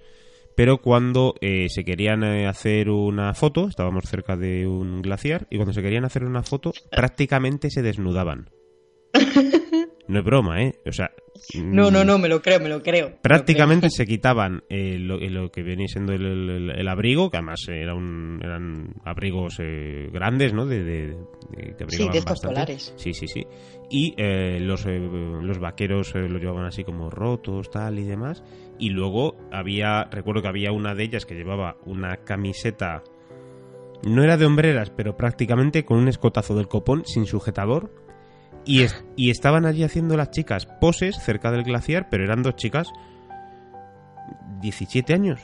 pero 0.61 0.77
cuando 0.77 1.37
eh, 1.41 1.69
se 1.71 1.87
querían 1.87 2.23
eh, 2.23 2.47
hacer 2.47 2.91
una 2.91 3.33
foto, 3.33 3.67
estábamos 3.67 4.05
cerca 4.05 4.37
de 4.37 4.67
un 4.67 5.01
glaciar, 5.01 5.47
y 5.49 5.57
cuando 5.57 5.73
se 5.73 5.81
querían 5.81 6.05
hacer 6.05 6.23
una 6.23 6.43
foto, 6.43 6.75
prácticamente 6.91 7.71
se 7.71 7.81
desnudaban. 7.81 8.51
No 10.11 10.19
es 10.19 10.25
broma, 10.25 10.63
¿eh? 10.63 10.75
O 10.87 10.93
sea... 10.93 11.11
No, 11.55 11.91
no, 11.91 12.05
no, 12.05 12.19
me 12.19 12.29
lo 12.29 12.43
creo, 12.43 12.61
me 12.61 12.69
lo 12.69 12.83
creo. 12.83 13.17
Prácticamente 13.23 13.89
se 13.89 14.07
quitaban 14.07 14.65
eh, 14.69 14.99
lo, 14.99 15.51
que 15.51 15.63
venía 15.63 15.87
siendo 15.89 16.13
el, 16.13 16.89
abrigo, 16.89 17.31
que 17.31 17.39
además 17.39 17.61
era 17.69 17.93
eran 17.93 18.95
abrigos 19.05 19.57
grandes, 20.13 20.53
¿no? 20.53 20.67
De, 20.67 21.17
sí, 21.89 22.09
de 22.09 22.19
estos 22.19 22.41
polares. 22.41 22.93
Sí, 22.97 23.15
sí, 23.15 23.27
sí. 23.27 23.47
Y 23.89 24.15
los, 24.61 24.85
los 24.85 25.59
vaqueros 25.59 26.15
los 26.15 26.41
llevaban 26.41 26.67
así 26.67 26.85
como 26.85 27.09
rotos, 27.09 27.71
tal 27.71 27.99
y 27.99 28.05
demás 28.05 28.43
y 28.81 28.89
luego 28.89 29.37
había, 29.53 30.05
recuerdo 30.05 30.43
que 30.43 30.49
había 30.49 30.73
una 30.73 30.95
de 30.95 31.05
ellas 31.05 31.27
que 31.27 31.35
llevaba 31.35 31.77
una 31.85 32.17
camiseta, 32.25 33.05
no 34.03 34.25
era 34.25 34.39
de 34.39 34.47
hombreras, 34.47 34.91
pero 34.91 35.17
prácticamente 35.17 35.85
con 35.85 35.99
un 35.99 36.09
escotazo 36.09 36.57
del 36.57 36.67
copón 36.67 37.05
sin 37.05 37.27
sujetador. 37.27 37.91
Y, 38.65 38.85
y 39.17 39.31
estaban 39.31 39.67
allí 39.67 39.83
haciendo 39.83 40.17
las 40.17 40.31
chicas 40.31 40.67
poses 40.67 41.17
cerca 41.17 41.51
del 41.51 41.65
glaciar, 41.65 42.09
pero 42.11 42.25
eran 42.25 42.43
dos 42.43 42.57
chicas 42.57 42.89
17 44.61 45.15
años. 45.15 45.41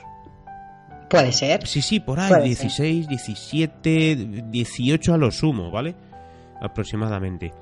Puede 1.09 1.33
ser. 1.33 1.67
Sí, 1.67 1.83
sí, 1.83 2.01
por 2.01 2.19
ahí, 2.19 2.45
16, 2.45 3.09
17, 3.09 4.45
18 4.51 5.15
a 5.15 5.19
lo 5.19 5.31
sumo, 5.31 5.71
¿vale? 5.71 5.95
Aproximadamente. 6.61 7.53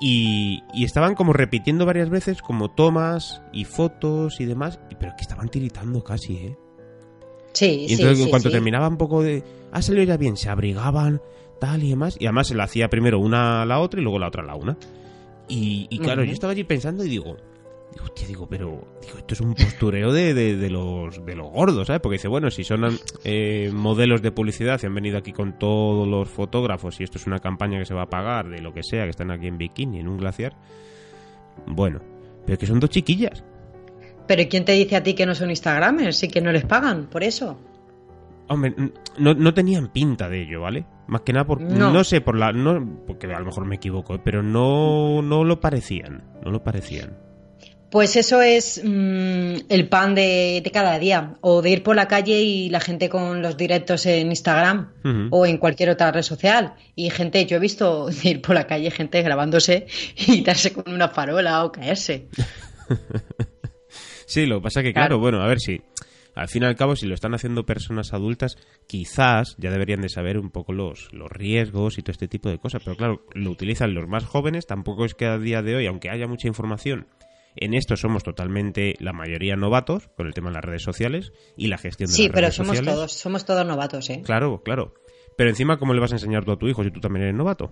Y, 0.00 0.62
estaban 0.74 1.14
como 1.14 1.32
repitiendo 1.32 1.86
varias 1.86 2.10
veces 2.10 2.42
como 2.42 2.70
tomas 2.70 3.42
y 3.52 3.64
fotos 3.64 4.40
y 4.40 4.44
demás, 4.44 4.78
pero 4.98 5.14
que 5.16 5.22
estaban 5.22 5.48
tiritando 5.48 6.02
casi, 6.02 6.36
¿eh? 6.36 6.58
Sí, 7.52 7.86
y 7.88 7.94
entonces 7.94 8.26
cuando 8.28 8.50
terminaba 8.50 8.88
un 8.88 8.96
poco 8.96 9.22
de... 9.22 9.44
Ha 9.72 9.82
salido 9.82 10.04
ya 10.04 10.16
bien, 10.16 10.36
se 10.36 10.48
abrigaban, 10.48 11.20
tal 11.60 11.82
y 11.82 11.90
demás. 11.90 12.16
Y 12.18 12.26
además 12.26 12.48
se 12.48 12.54
la 12.54 12.64
hacía 12.64 12.88
primero 12.88 13.18
una 13.20 13.62
a 13.62 13.66
la 13.66 13.78
otra 13.78 14.00
y 14.00 14.02
luego 14.02 14.18
la 14.18 14.28
otra 14.28 14.42
a 14.42 14.46
la 14.46 14.54
una. 14.54 14.76
Y, 15.48 15.98
claro, 15.98 16.24
yo 16.24 16.32
estaba 16.32 16.52
allí 16.52 16.64
pensando 16.64 17.04
y 17.04 17.08
digo, 17.08 17.36
Digo, 17.92 18.06
digo, 18.26 18.46
pero 18.48 18.88
digo, 19.02 19.18
esto 19.18 19.34
es 19.34 19.40
un 19.40 19.54
postureo 19.54 20.12
de, 20.12 20.32
de, 20.32 20.70
los, 20.70 21.24
de 21.26 21.36
los 21.36 21.50
gordos, 21.50 21.86
¿sabes? 21.86 22.00
Porque 22.00 22.14
dice, 22.14 22.28
bueno, 22.28 22.50
si 22.50 22.64
son 22.64 22.98
eh, 23.24 23.70
modelos 23.72 24.22
de 24.22 24.32
publicidad 24.32 24.80
y 24.82 24.86
han 24.86 24.94
venido 24.94 25.18
aquí 25.18 25.32
con 25.32 25.58
todos 25.58 26.08
los 26.08 26.28
fotógrafos 26.28 27.00
y 27.00 27.04
esto 27.04 27.18
es 27.18 27.26
una 27.26 27.40
campaña 27.40 27.78
que 27.78 27.84
se 27.84 27.92
va 27.92 28.02
a 28.02 28.10
pagar 28.10 28.48
de 28.48 28.62
lo 28.62 28.72
que 28.72 28.82
sea, 28.82 29.04
que 29.04 29.10
están 29.10 29.30
aquí 29.30 29.46
en 29.46 29.58
bikini, 29.58 30.00
en 30.00 30.08
un 30.08 30.16
glaciar, 30.16 30.56
bueno, 31.66 32.00
pero 32.46 32.58
que 32.58 32.66
son 32.66 32.80
dos 32.80 32.90
chiquillas. 32.90 33.44
Pero 34.26 34.42
¿quién 34.48 34.64
te 34.64 34.72
dice 34.72 34.96
a 34.96 35.02
ti 35.02 35.14
que 35.14 35.26
no 35.26 35.34
son 35.34 35.50
Instagramers 35.50 36.22
y 36.22 36.28
que 36.28 36.40
no 36.40 36.50
les 36.52 36.64
pagan 36.64 37.06
por 37.06 37.22
eso? 37.22 37.58
Hombre, 38.48 38.74
no, 39.18 39.34
no 39.34 39.54
tenían 39.54 39.88
pinta 39.88 40.28
de 40.28 40.42
ello, 40.42 40.62
¿vale? 40.62 40.86
Más 41.06 41.22
que 41.22 41.32
nada 41.32 41.46
por, 41.46 41.60
no. 41.60 42.04
sé, 42.04 42.20
por 42.20 42.38
la, 42.38 42.52
no, 42.52 43.04
porque 43.06 43.26
a 43.26 43.38
lo 43.38 43.46
mejor 43.46 43.66
me 43.66 43.76
equivoco, 43.76 44.20
pero 44.22 44.42
no, 44.42 45.20
no 45.22 45.44
lo 45.44 45.60
parecían, 45.60 46.24
no 46.44 46.50
lo 46.50 46.62
parecían. 46.62 47.18
Pues 47.92 48.16
eso 48.16 48.40
es 48.40 48.80
mm, 48.82 49.54
el 49.68 49.88
pan 49.90 50.14
de, 50.14 50.62
cada 50.72 50.98
día, 50.98 51.34
o 51.42 51.60
de 51.60 51.70
ir 51.70 51.82
por 51.82 51.94
la 51.94 52.08
calle 52.08 52.40
y 52.40 52.70
la 52.70 52.80
gente 52.80 53.10
con 53.10 53.42
los 53.42 53.58
directos 53.58 54.06
en 54.06 54.28
Instagram 54.28 55.28
o 55.30 55.44
en 55.44 55.58
cualquier 55.58 55.90
otra 55.90 56.10
red 56.10 56.22
social. 56.22 56.72
Y 56.96 57.10
gente, 57.10 57.44
yo 57.44 57.58
he 57.58 57.60
visto 57.60 58.08
ir 58.22 58.40
por 58.40 58.54
la 58.54 58.66
calle 58.66 58.90
gente 58.90 59.20
grabándose 59.20 59.86
y 60.16 60.42
darse 60.42 60.72
con 60.72 60.90
una 60.90 61.10
farola 61.10 61.64
o 61.64 61.72
caerse. 61.72 62.28
sí, 64.26 64.46
lo 64.46 64.56
que 64.56 64.62
pasa 64.62 64.82
que, 64.82 64.94
claro, 64.94 65.18
bueno, 65.18 65.42
a 65.42 65.46
ver 65.46 65.60
si 65.60 65.82
al 66.34 66.48
fin 66.48 66.62
y 66.62 66.66
al 66.66 66.76
cabo, 66.76 66.96
si 66.96 67.06
lo 67.06 67.14
están 67.14 67.34
haciendo 67.34 67.66
personas 67.66 68.12
adultas, 68.12 68.56
quizás 68.86 69.56
ya 69.58 69.70
deberían 69.70 70.00
de 70.00 70.08
saber 70.08 70.38
un 70.38 70.50
poco 70.50 70.72
los, 70.72 71.12
los 71.12 71.30
riesgos 71.30 71.98
y 71.98 72.02
todo 72.02 72.12
este 72.12 72.28
tipo 72.28 72.48
de 72.48 72.58
cosas. 72.58 72.82
Pero 72.84 72.96
claro, 72.96 73.26
lo 73.34 73.50
utilizan 73.50 73.94
los 73.94 74.08
más 74.08 74.24
jóvenes, 74.24 74.66
tampoco 74.66 75.04
es 75.04 75.14
que 75.14 75.26
a 75.26 75.38
día 75.38 75.62
de 75.62 75.76
hoy, 75.76 75.86
aunque 75.86 76.10
haya 76.10 76.26
mucha 76.26 76.48
información 76.48 77.06
en 77.56 77.74
esto 77.74 77.96
somos 77.96 78.22
totalmente 78.22 78.94
la 78.98 79.12
mayoría 79.12 79.56
novatos 79.56 80.08
con 80.16 80.26
el 80.26 80.34
tema 80.34 80.50
de 80.50 80.54
las 80.54 80.64
redes 80.64 80.82
sociales 80.82 81.32
y 81.56 81.68
la 81.68 81.78
gestión 81.78 82.10
de 82.10 82.12
las 82.12 82.32
redes 82.32 82.54
sociales. 82.54 82.78
Sí, 82.78 82.84
pero 82.84 82.86
somos 82.86 82.96
todos, 82.96 83.12
somos 83.12 83.44
todos 83.44 83.66
novatos, 83.66 84.10
¿eh? 84.10 84.22
Claro, 84.24 84.62
claro. 84.64 84.94
Pero 85.36 85.50
encima, 85.50 85.78
¿cómo 85.78 85.94
le 85.94 86.00
vas 86.00 86.12
a 86.12 86.16
enseñar 86.16 86.44
tú 86.44 86.52
a 86.52 86.58
tu 86.58 86.68
hijo 86.68 86.82
si 86.82 86.90
tú 86.90 87.00
también 87.00 87.24
eres 87.24 87.34
novato? 87.36 87.70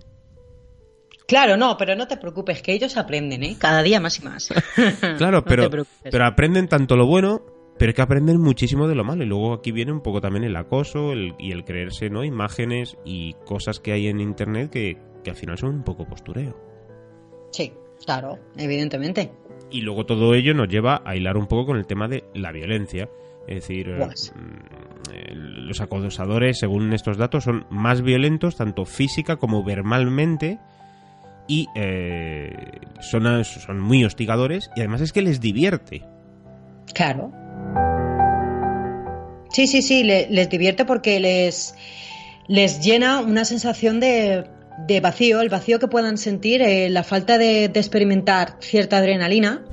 Claro, 1.27 1.57
no, 1.57 1.77
pero 1.77 1.95
no 1.95 2.09
te 2.09 2.17
preocupes, 2.17 2.61
que 2.61 2.73
ellos 2.73 2.97
aprenden, 2.97 3.45
¿eh? 3.45 3.57
Cada 3.59 3.83
día 3.83 4.01
más 4.01 4.19
y 4.19 4.25
más. 4.25 4.49
claro, 5.19 5.45
pero, 5.47 5.71
pero 6.03 6.27
aprenden 6.27 6.69
tanto 6.69 6.97
lo 6.97 7.07
bueno, 7.07 7.43
pero 7.81 7.95
que 7.95 8.03
aprenden 8.03 8.39
muchísimo 8.43 8.87
de 8.87 8.95
lo 8.95 9.05
malo. 9.05 9.25
Y 9.25 9.27
luego 9.27 9.55
aquí 9.55 9.73
viene 9.73 9.91
un 9.91 10.03
poco 10.03 10.21
también 10.21 10.45
el 10.45 10.55
acoso 10.55 11.13
el- 11.13 11.35
y 11.39 11.51
el 11.53 11.65
creerse, 11.65 12.11
¿no? 12.11 12.25
Imágenes 12.25 12.99
y 13.07 13.33
cosas 13.47 13.81
que 13.81 13.93
hay 13.93 14.07
en 14.09 14.21
internet 14.21 14.71
que, 14.71 14.99
que 15.25 15.31
al 15.31 15.37
final 15.37 15.57
son 15.57 15.77
un 15.77 15.83
poco 15.83 16.05
postureo. 16.07 16.55
Sí, 17.53 17.73
claro, 18.05 18.39
evidentemente. 18.59 19.33
Y 19.71 19.81
luego 19.81 20.05
todo 20.05 20.35
ello 20.35 20.53
nos 20.53 20.69
lleva 20.69 21.01
a 21.07 21.17
hilar 21.17 21.39
un 21.39 21.47
poco 21.47 21.67
con 21.67 21.79
el 21.79 21.87
tema 21.87 22.07
de 22.07 22.25
la 22.35 22.53
violencia. 22.53 23.09
Es 23.49 23.55
decir, 23.67 23.89
eh, 23.89 23.95
Pues. 23.99 24.33
mm, 24.37 25.13
eh, 25.15 25.35
los 25.35 25.81
acosadores, 25.81 26.59
según 26.59 26.93
estos 26.93 27.17
datos, 27.17 27.45
son 27.45 27.65
más 27.71 28.03
violentos 28.03 28.57
tanto 28.57 28.85
física 28.85 29.37
como 29.37 29.65
verbalmente 29.65 30.59
y 31.49 31.67
eh, 31.75 32.53
son, 33.01 33.43
son 33.45 33.81
muy 33.81 34.05
hostigadores 34.05 34.71
y 34.77 34.81
además 34.81 35.01
es 35.01 35.15
que 35.15 35.23
les 35.23 35.41
divierte. 35.41 36.03
Claro. 36.95 37.33
Sí, 39.53 39.67
sí, 39.67 39.83
sí, 39.83 40.05
le- 40.05 40.29
les 40.31 40.49
divierte 40.49 40.85
porque 40.85 41.19
les, 41.21 41.75
les 42.49 42.81
llena 42.81 43.21
una 43.21 43.45
sensación 43.45 44.01
de, 44.01 44.45
de 44.87 45.01
vacío, 45.01 45.41
el 45.41 45.49
vacío 45.49 45.79
que 45.79 45.89
puedan 45.89 46.19
sentir, 46.19 46.63
eh, 46.63 46.89
la 46.91 47.03
falta 47.03 47.37
de, 47.39 47.69
de 47.69 47.81
experimentar 47.81 48.57
cierta 48.61 48.99
adrenalina 48.99 49.65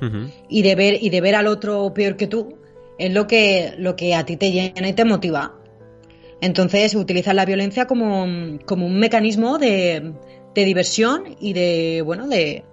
y 0.50 0.62
de 0.64 0.76
ver 0.76 0.98
y 1.02 1.10
de 1.10 1.22
ver 1.22 1.36
al 1.36 1.48
otro 1.48 1.94
peor 1.94 2.18
que 2.18 2.28
tú 2.28 2.58
es 3.00 3.14
lo 3.14 3.28
que 3.28 3.74
lo 3.78 3.96
que 3.96 4.16
a 4.16 4.26
ti 4.26 4.38
te 4.38 4.52
llena 4.52 4.88
y 4.90 4.94
te 4.94 5.06
motiva. 5.06 5.54
Entonces 6.42 6.94
utilizan 6.96 7.36
la 7.36 7.46
violencia 7.46 7.86
como, 7.86 8.60
como 8.66 8.86
un 8.86 9.00
mecanismo 9.00 9.58
de, 9.58 10.14
de 10.54 10.66
diversión 10.66 11.36
y 11.40 11.54
de 11.54 12.02
bueno 12.06 12.28
de, 12.28 12.64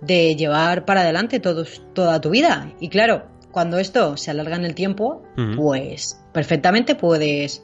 de 0.00 0.36
llevar 0.36 0.84
para 0.86 1.02
adelante 1.02 1.40
toda 1.40 2.20
tu 2.20 2.30
vida. 2.30 2.72
Y 2.80 2.88
claro, 2.88 3.24
cuando 3.52 3.78
esto 3.78 4.16
se 4.16 4.30
alarga 4.30 4.56
en 4.56 4.64
el 4.64 4.74
tiempo, 4.74 5.22
pues 5.56 6.20
perfectamente 6.32 6.94
puedes 6.94 7.62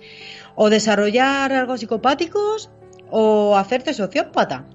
o 0.54 0.70
desarrollar 0.70 1.52
algo 1.52 1.76
psicopáticos 1.76 2.70
o 3.10 3.56
hacerte 3.56 3.92
sociópata. 3.94 4.66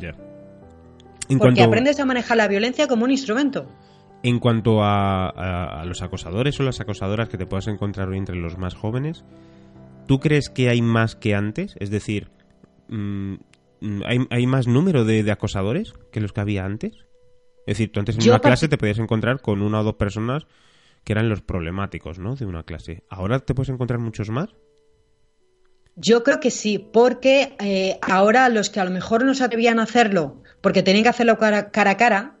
Ya. 0.00 0.12
Porque 1.28 1.38
cuanto, 1.38 1.64
aprendes 1.64 1.98
a 2.00 2.04
manejar 2.04 2.36
la 2.36 2.48
violencia 2.48 2.86
como 2.88 3.04
un 3.04 3.10
instrumento. 3.10 3.66
en 4.22 4.38
cuanto 4.38 4.82
a, 4.82 5.28
a- 5.30 5.80
a 5.80 5.84
los 5.84 6.00
acosadores 6.02 6.58
o 6.60 6.62
las 6.62 6.80
acosadoras 6.80 7.28
que 7.28 7.38
te 7.38 7.46
puedas 7.46 7.66
encontrar 7.66 8.08
hoy 8.08 8.18
entre 8.18 8.36
los 8.36 8.56
más 8.58 8.74
jóvenes, 8.74 9.24
¿tú 10.06 10.20
crees 10.20 10.48
que 10.48 10.68
hay 10.68 10.80
más 10.82 11.16
que 11.16 11.34
antes? 11.34 11.74
Es 11.80 11.90
decir, 11.90 12.30
mm, 12.88 13.34
mm, 13.80 14.02
¿hay, 14.06 14.18
hay 14.30 14.46
más 14.46 14.66
número 14.68 15.04
de, 15.04 15.22
de 15.24 15.32
acosadores 15.32 15.94
que 16.12 16.20
los 16.20 16.32
que 16.32 16.40
había 16.40 16.64
antes? 16.64 16.92
Es 17.66 17.78
decir, 17.78 17.92
tú 17.92 18.00
antes 18.00 18.16
en 18.16 18.22
Yo 18.22 18.32
una 18.32 18.40
clase 18.40 18.68
te 18.68 18.78
podías 18.78 18.98
encontrar 18.98 19.40
con 19.40 19.62
una 19.62 19.80
o 19.80 19.84
dos 19.84 19.94
personas 19.94 20.46
que 21.04 21.12
eran 21.12 21.28
los 21.28 21.42
problemáticos, 21.42 22.18
¿no? 22.18 22.34
De 22.34 22.46
una 22.46 22.64
clase. 22.64 23.04
¿Ahora 23.08 23.40
te 23.40 23.54
puedes 23.54 23.70
encontrar 23.70 23.98
muchos 23.98 24.30
más? 24.30 24.50
Yo 25.94 26.22
creo 26.22 26.40
que 26.40 26.50
sí, 26.50 26.78
porque 26.78 27.54
eh, 27.60 27.98
ahora 28.00 28.48
los 28.48 28.70
que 28.70 28.80
a 28.80 28.84
lo 28.84 28.90
mejor 28.90 29.24
no 29.24 29.34
se 29.34 29.44
atrevían 29.44 29.78
a 29.78 29.82
hacerlo, 29.82 30.42
porque 30.60 30.82
tenían 30.82 31.02
que 31.02 31.10
hacerlo 31.10 31.36
cara, 31.38 31.70
cara 31.70 31.90
a 31.92 31.96
cara, 31.96 32.38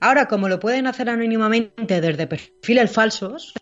ahora 0.00 0.26
como 0.26 0.48
lo 0.48 0.60
pueden 0.60 0.86
hacer 0.86 1.08
anónimamente 1.08 2.00
desde 2.02 2.26
perfiles 2.26 2.90
falsos, 2.90 3.54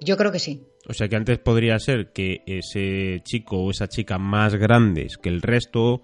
yo 0.00 0.16
creo 0.16 0.32
que 0.32 0.38
sí. 0.38 0.66
O 0.88 0.94
sea 0.94 1.08
que 1.08 1.16
antes 1.16 1.38
podría 1.38 1.78
ser 1.78 2.12
que 2.12 2.42
ese 2.46 3.20
chico 3.22 3.58
o 3.58 3.70
esa 3.70 3.88
chica 3.88 4.18
más 4.18 4.54
grandes 4.54 5.18
que 5.18 5.28
el 5.28 5.42
resto, 5.42 6.02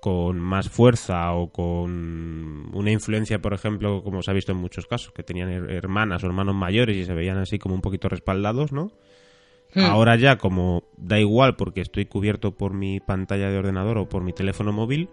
con 0.00 0.38
más 0.38 0.68
fuerza 0.68 1.32
o 1.32 1.50
con 1.50 2.70
una 2.74 2.90
influencia, 2.90 3.40
por 3.40 3.52
ejemplo, 3.54 4.02
como 4.04 4.22
se 4.22 4.30
ha 4.30 4.34
visto 4.34 4.52
en 4.52 4.58
muchos 4.58 4.86
casos, 4.86 5.12
que 5.12 5.22
tenían 5.22 5.50
her- 5.50 5.70
hermanas 5.70 6.22
o 6.22 6.26
hermanos 6.26 6.54
mayores 6.54 6.96
y 6.96 7.04
se 7.04 7.14
veían 7.14 7.38
así 7.38 7.58
como 7.58 7.74
un 7.74 7.80
poquito 7.80 8.08
respaldados, 8.08 8.72
¿no? 8.72 8.92
Hmm. 9.74 9.80
Ahora 9.84 10.16
ya 10.16 10.38
como 10.38 10.84
da 10.96 11.18
igual 11.18 11.56
porque 11.56 11.80
estoy 11.80 12.06
cubierto 12.06 12.52
por 12.56 12.72
mi 12.72 13.00
pantalla 13.00 13.50
de 13.50 13.58
ordenador 13.58 13.98
o 13.98 14.08
por 14.08 14.22
mi 14.22 14.32
teléfono 14.32 14.72
móvil, 14.72 15.10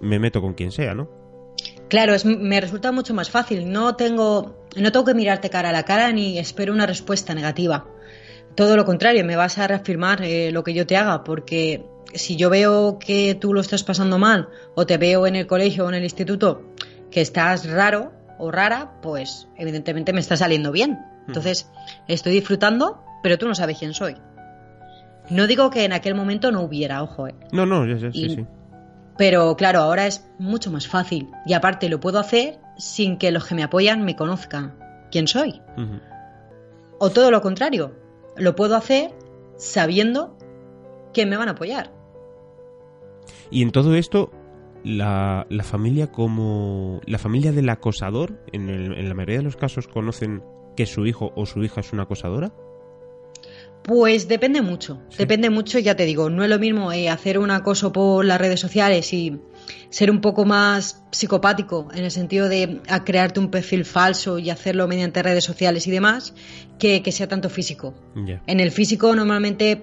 me 0.00 0.18
meto 0.18 0.40
con 0.40 0.54
quien 0.54 0.70
sea, 0.72 0.94
¿no? 0.94 1.08
Claro, 1.88 2.14
es, 2.14 2.24
me 2.24 2.60
resulta 2.60 2.92
mucho 2.92 3.14
más 3.14 3.30
fácil. 3.30 3.72
No 3.72 3.96
tengo, 3.96 4.66
no 4.76 4.92
tengo 4.92 5.06
que 5.06 5.14
mirarte 5.14 5.50
cara 5.50 5.70
a 5.70 5.72
la 5.72 5.84
cara 5.84 6.12
ni 6.12 6.38
espero 6.38 6.72
una 6.72 6.86
respuesta 6.86 7.34
negativa. 7.34 7.86
Todo 8.54 8.76
lo 8.76 8.84
contrario, 8.84 9.24
me 9.24 9.36
vas 9.36 9.58
a 9.58 9.66
reafirmar 9.68 10.22
eh, 10.22 10.50
lo 10.52 10.62
que 10.64 10.74
yo 10.74 10.86
te 10.86 10.96
haga, 10.96 11.24
porque 11.24 11.84
si 12.18 12.36
yo 12.36 12.50
veo 12.50 12.98
que 12.98 13.34
tú 13.34 13.52
lo 13.54 13.60
estás 13.60 13.82
pasando 13.82 14.18
mal 14.18 14.48
o 14.74 14.86
te 14.86 14.98
veo 14.98 15.26
en 15.26 15.36
el 15.36 15.46
colegio 15.46 15.84
o 15.86 15.88
en 15.88 15.94
el 15.94 16.04
instituto 16.04 16.62
que 17.10 17.20
estás 17.20 17.68
raro 17.70 18.12
o 18.38 18.50
rara, 18.50 19.00
pues 19.02 19.48
evidentemente 19.56 20.12
me 20.12 20.20
está 20.20 20.36
saliendo 20.36 20.72
bien. 20.72 20.98
Entonces 21.26 21.70
estoy 22.06 22.32
disfrutando, 22.32 23.02
pero 23.22 23.38
tú 23.38 23.48
no 23.48 23.54
sabes 23.54 23.78
quién 23.78 23.94
soy. 23.94 24.16
No 25.30 25.46
digo 25.46 25.70
que 25.70 25.84
en 25.84 25.92
aquel 25.92 26.14
momento 26.14 26.52
no 26.52 26.62
hubiera, 26.62 27.02
ojo, 27.02 27.26
eh. 27.26 27.34
No, 27.50 27.66
no, 27.66 27.84
ya 27.86 27.98
sé, 27.98 28.12
sí, 28.12 28.26
Y- 28.26 28.34
sí. 28.36 28.46
Pero 29.18 29.56
claro, 29.56 29.80
ahora 29.80 30.06
es 30.06 30.28
mucho 30.38 30.70
más 30.70 30.86
fácil. 30.86 31.30
Y 31.46 31.54
aparte 31.54 31.88
lo 31.88 32.00
puedo 32.00 32.18
hacer 32.18 32.58
sin 32.76 33.16
que 33.16 33.32
los 33.32 33.46
que 33.46 33.54
me 33.54 33.62
apoyan 33.62 34.04
me 34.04 34.14
conozcan 34.14 34.78
quién 35.10 35.26
soy. 35.26 35.62
O 36.98 37.10
todo 37.10 37.30
lo 37.30 37.40
contrario, 37.40 37.94
lo 38.36 38.54
puedo 38.54 38.76
hacer 38.76 39.12
sabiendo 39.56 40.36
que 41.14 41.24
me 41.24 41.36
van 41.38 41.48
a 41.48 41.52
apoyar. 41.52 41.90
Y 43.50 43.62
en 43.62 43.70
todo 43.70 43.94
esto, 43.94 44.30
la, 44.84 45.46
la 45.50 45.64
familia 45.64 46.10
como... 46.12 47.00
La 47.06 47.18
familia 47.18 47.52
del 47.52 47.68
acosador, 47.68 48.40
en, 48.52 48.68
el- 48.68 48.92
en 48.98 49.08
la 49.08 49.14
mayoría 49.14 49.38
de 49.38 49.44
los 49.44 49.56
casos, 49.56 49.88
conocen 49.88 50.42
que 50.76 50.86
su 50.86 51.06
hijo 51.06 51.32
o 51.36 51.46
su 51.46 51.62
hija 51.64 51.80
es 51.80 51.92
una 51.92 52.02
acosadora. 52.04 52.52
Pues 53.82 54.26
depende 54.26 54.62
mucho, 54.62 55.00
depende 55.16 55.48
mucho, 55.48 55.78
ya 55.78 55.94
te 55.94 56.06
digo, 56.06 56.28
no 56.28 56.42
es 56.42 56.50
lo 56.50 56.58
mismo 56.58 56.90
eh, 56.90 57.08
hacer 57.08 57.38
un 57.38 57.52
acoso 57.52 57.92
por 57.92 58.24
las 58.24 58.40
redes 58.40 58.58
sociales 58.58 59.12
y 59.12 59.40
ser 59.90 60.10
un 60.10 60.20
poco 60.20 60.44
más 60.44 61.04
psicopático 61.12 61.86
en 61.94 62.02
el 62.02 62.10
sentido 62.10 62.48
de 62.48 62.80
a 62.88 63.04
crearte 63.04 63.38
un 63.38 63.48
perfil 63.48 63.84
falso 63.84 64.40
y 64.40 64.50
hacerlo 64.50 64.88
mediante 64.88 65.22
redes 65.22 65.44
sociales 65.44 65.86
y 65.86 65.92
demás, 65.92 66.34
que, 66.80 67.00
que 67.02 67.12
sea 67.12 67.28
tanto 67.28 67.48
físico. 67.48 67.94
En 68.48 68.58
el 68.58 68.72
físico 68.72 69.14
normalmente 69.14 69.80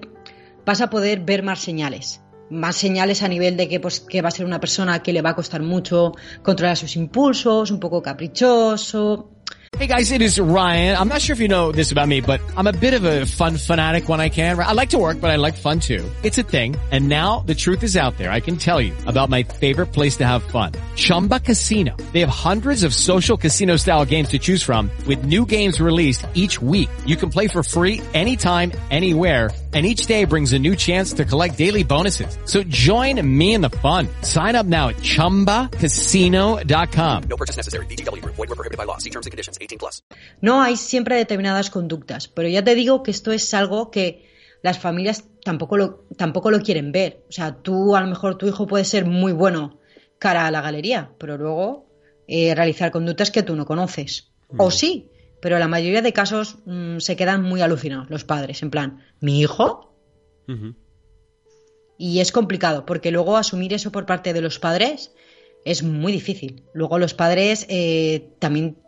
vas 0.66 0.82
a 0.82 0.90
poder 0.90 1.20
ver 1.20 1.42
más 1.42 1.60
señales. 1.60 2.20
Más 2.54 2.76
señales 2.76 3.22
a 3.22 3.28
nivel 3.28 3.56
de 3.56 3.68
que, 3.68 3.80
pues, 3.80 4.00
que 4.00 4.22
va 4.22 4.28
a 4.28 4.32
ser 4.32 4.46
una 4.46 4.60
persona 4.60 5.02
que 5.02 5.12
le 5.12 5.22
va 5.22 5.30
a 5.30 5.34
costar 5.34 5.62
mucho 5.62 6.12
controlar 6.42 6.76
sus 6.76 6.96
impulsos, 6.96 7.70
un 7.70 7.80
poco 7.80 8.00
caprichoso. 8.00 9.30
Hey 9.76 9.88
guys, 9.88 10.12
it 10.12 10.22
is 10.22 10.38
Ryan. 10.38 10.96
I'm 10.96 11.08
not 11.08 11.20
sure 11.20 11.34
if 11.34 11.40
you 11.40 11.48
know 11.48 11.72
this 11.72 11.90
about 11.90 12.06
me, 12.06 12.20
but 12.20 12.40
I'm 12.56 12.68
a 12.68 12.72
bit 12.72 12.94
of 12.94 13.02
a 13.02 13.26
fun 13.26 13.56
fanatic 13.56 14.08
when 14.08 14.20
I 14.20 14.28
can. 14.28 14.56
I 14.56 14.70
like 14.70 14.90
to 14.90 14.98
work, 14.98 15.20
but 15.20 15.30
I 15.30 15.36
like 15.36 15.56
fun 15.56 15.80
too. 15.80 16.08
It's 16.22 16.38
a 16.38 16.44
thing. 16.44 16.76
And 16.92 17.08
now 17.08 17.40
the 17.40 17.56
truth 17.56 17.82
is 17.82 17.96
out 17.96 18.16
there. 18.16 18.30
I 18.30 18.38
can 18.38 18.56
tell 18.56 18.80
you 18.80 18.92
about 19.06 19.30
my 19.30 19.42
favorite 19.42 19.86
place 19.86 20.16
to 20.18 20.26
have 20.26 20.44
fun. 20.44 20.72
Chumba 20.94 21.40
Casino. 21.40 21.96
They 22.12 22.20
have 22.20 22.28
hundreds 22.28 22.84
of 22.84 22.94
social 22.94 23.36
casino 23.36 23.74
style 23.74 24.04
games 24.04 24.28
to 24.28 24.38
choose 24.38 24.62
from 24.62 24.92
with 25.08 25.24
new 25.24 25.44
games 25.44 25.80
released 25.80 26.24
each 26.34 26.62
week. 26.62 26.88
You 27.04 27.16
can 27.16 27.30
play 27.30 27.48
for 27.48 27.64
free 27.64 28.00
anytime, 28.14 28.70
anywhere. 28.92 29.50
And 29.74 29.84
each 29.84 30.06
day 30.06 30.24
brings 30.24 30.52
a 30.52 30.58
new 30.58 30.76
chance 30.76 31.14
to 31.14 31.24
collect 31.24 31.58
daily 31.58 31.82
bonuses. 31.82 32.38
So 32.44 32.62
join 32.62 33.20
me 33.26 33.54
in 33.54 33.60
the 33.60 33.70
fun. 33.70 34.06
Sign 34.22 34.54
up 34.54 34.66
now 34.66 34.90
at 34.90 34.98
chumbacasino.com. 34.98 37.22
No 37.28 37.36
purchase 37.36 37.56
necessary. 37.56 37.86
VGW 37.86 38.22
Group. 38.22 38.36
Void 38.36 38.50
were 38.50 38.54
prohibited 38.54 38.78
by 38.78 38.84
law. 38.84 38.98
See 38.98 39.10
terms 39.10 39.26
and 39.26 39.32
conditions. 39.32 39.58
18 39.60 39.80
plus. 39.80 40.04
No 40.40 40.62
hay 40.62 40.76
siempre 40.76 41.16
determinadas 41.16 41.70
conductas, 41.70 42.28
pero 42.28 42.48
ya 42.48 42.62
te 42.62 42.76
digo 42.76 43.02
que 43.02 43.10
esto 43.10 43.32
es 43.32 43.52
algo 43.52 43.90
que 43.90 44.30
las 44.62 44.78
familias 44.78 45.24
tampoco 45.44 45.76
lo, 45.76 46.06
tampoco 46.16 46.52
lo 46.52 46.60
quieren 46.60 46.92
ver. 46.92 47.24
O 47.28 47.32
sea, 47.32 47.56
tú 47.56 47.96
a 47.96 48.00
lo 48.00 48.06
mejor 48.06 48.38
tu 48.38 48.46
hijo 48.46 48.66
puede 48.66 48.84
ser 48.84 49.06
muy 49.06 49.32
bueno 49.32 49.80
cara 50.18 50.46
a 50.46 50.50
la 50.50 50.60
galería, 50.60 51.10
pero 51.18 51.36
luego 51.36 51.86
eh, 52.26 52.54
realizar 52.54 52.90
conductas 52.90 53.30
que 53.30 53.42
tú 53.42 53.56
no 53.56 53.66
conoces. 53.66 54.30
O 54.56 54.70
sí, 54.70 55.10
pero 55.44 55.58
la 55.58 55.68
mayoría 55.68 56.00
de 56.00 56.14
casos 56.14 56.56
mm, 56.64 57.00
se 57.00 57.16
quedan 57.16 57.42
muy 57.42 57.60
alucinados 57.60 58.08
los 58.08 58.24
padres, 58.24 58.62
en 58.62 58.70
plan, 58.70 59.04
¿mi 59.20 59.42
hijo? 59.42 59.94
Y 61.98 62.20
es 62.20 62.32
complicado, 62.32 62.86
porque 62.86 63.10
luego 63.10 63.36
asumir 63.36 63.74
eso 63.74 63.92
por 63.92 64.06
parte 64.06 64.32
de 64.32 64.40
los 64.40 64.58
padres 64.58 65.12
es 65.66 65.82
muy 65.82 66.12
difícil. 66.12 66.62
Luego 66.72 66.98
los 66.98 67.12
padres 67.12 67.66
eh, 67.68 68.30
también 68.38 68.78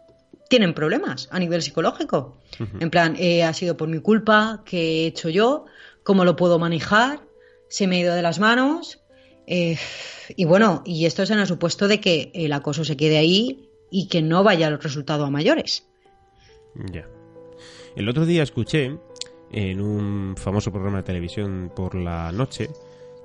tienen 0.49 0.73
problemas 0.73 1.29
a 1.31 1.39
nivel 1.39 1.61
psicológico. 1.61 2.39
En 2.81 2.89
plan, 2.89 3.17
eh, 3.19 3.45
ha 3.45 3.53
sido 3.53 3.77
por 3.77 3.89
mi 3.89 3.99
culpa, 3.99 4.63
¿qué 4.65 5.03
he 5.03 5.07
hecho 5.09 5.29
yo? 5.29 5.67
¿Cómo 6.05 6.25
lo 6.25 6.37
puedo 6.37 6.59
manejar? 6.59 7.21
¿Se 7.69 7.87
me 7.87 7.97
ha 7.97 8.01
ido 8.01 8.15
de 8.15 8.23
las 8.23 8.39
manos? 8.39 9.03
Eh, 9.47 9.77
y 10.35 10.47
bueno, 10.47 10.83
y 10.87 11.05
esto 11.05 11.23
es 11.23 11.29
en 11.29 11.39
el 11.39 11.47
supuesto 11.47 11.87
de 11.87 12.01
que 12.01 12.31
el 12.33 12.55
acoso 12.55 12.83
se 12.83 12.97
quede 12.97 13.19
ahí 13.19 13.69
y 13.91 14.09
que 14.09 14.23
no 14.23 14.43
vaya 14.43 14.69
el 14.69 14.81
resultado 14.81 15.27
a 15.27 15.31
mayores. 15.31 15.87
Ya. 16.93 17.09
El 17.95 18.09
otro 18.09 18.27
día 18.27 18.43
escuché 18.43 18.99
en 19.53 19.81
un 19.81 20.35
famoso 20.37 20.71
programa 20.73 20.99
de 20.99 21.03
televisión 21.05 21.73
por 21.75 21.95
la 21.95 22.31
noche 22.33 22.69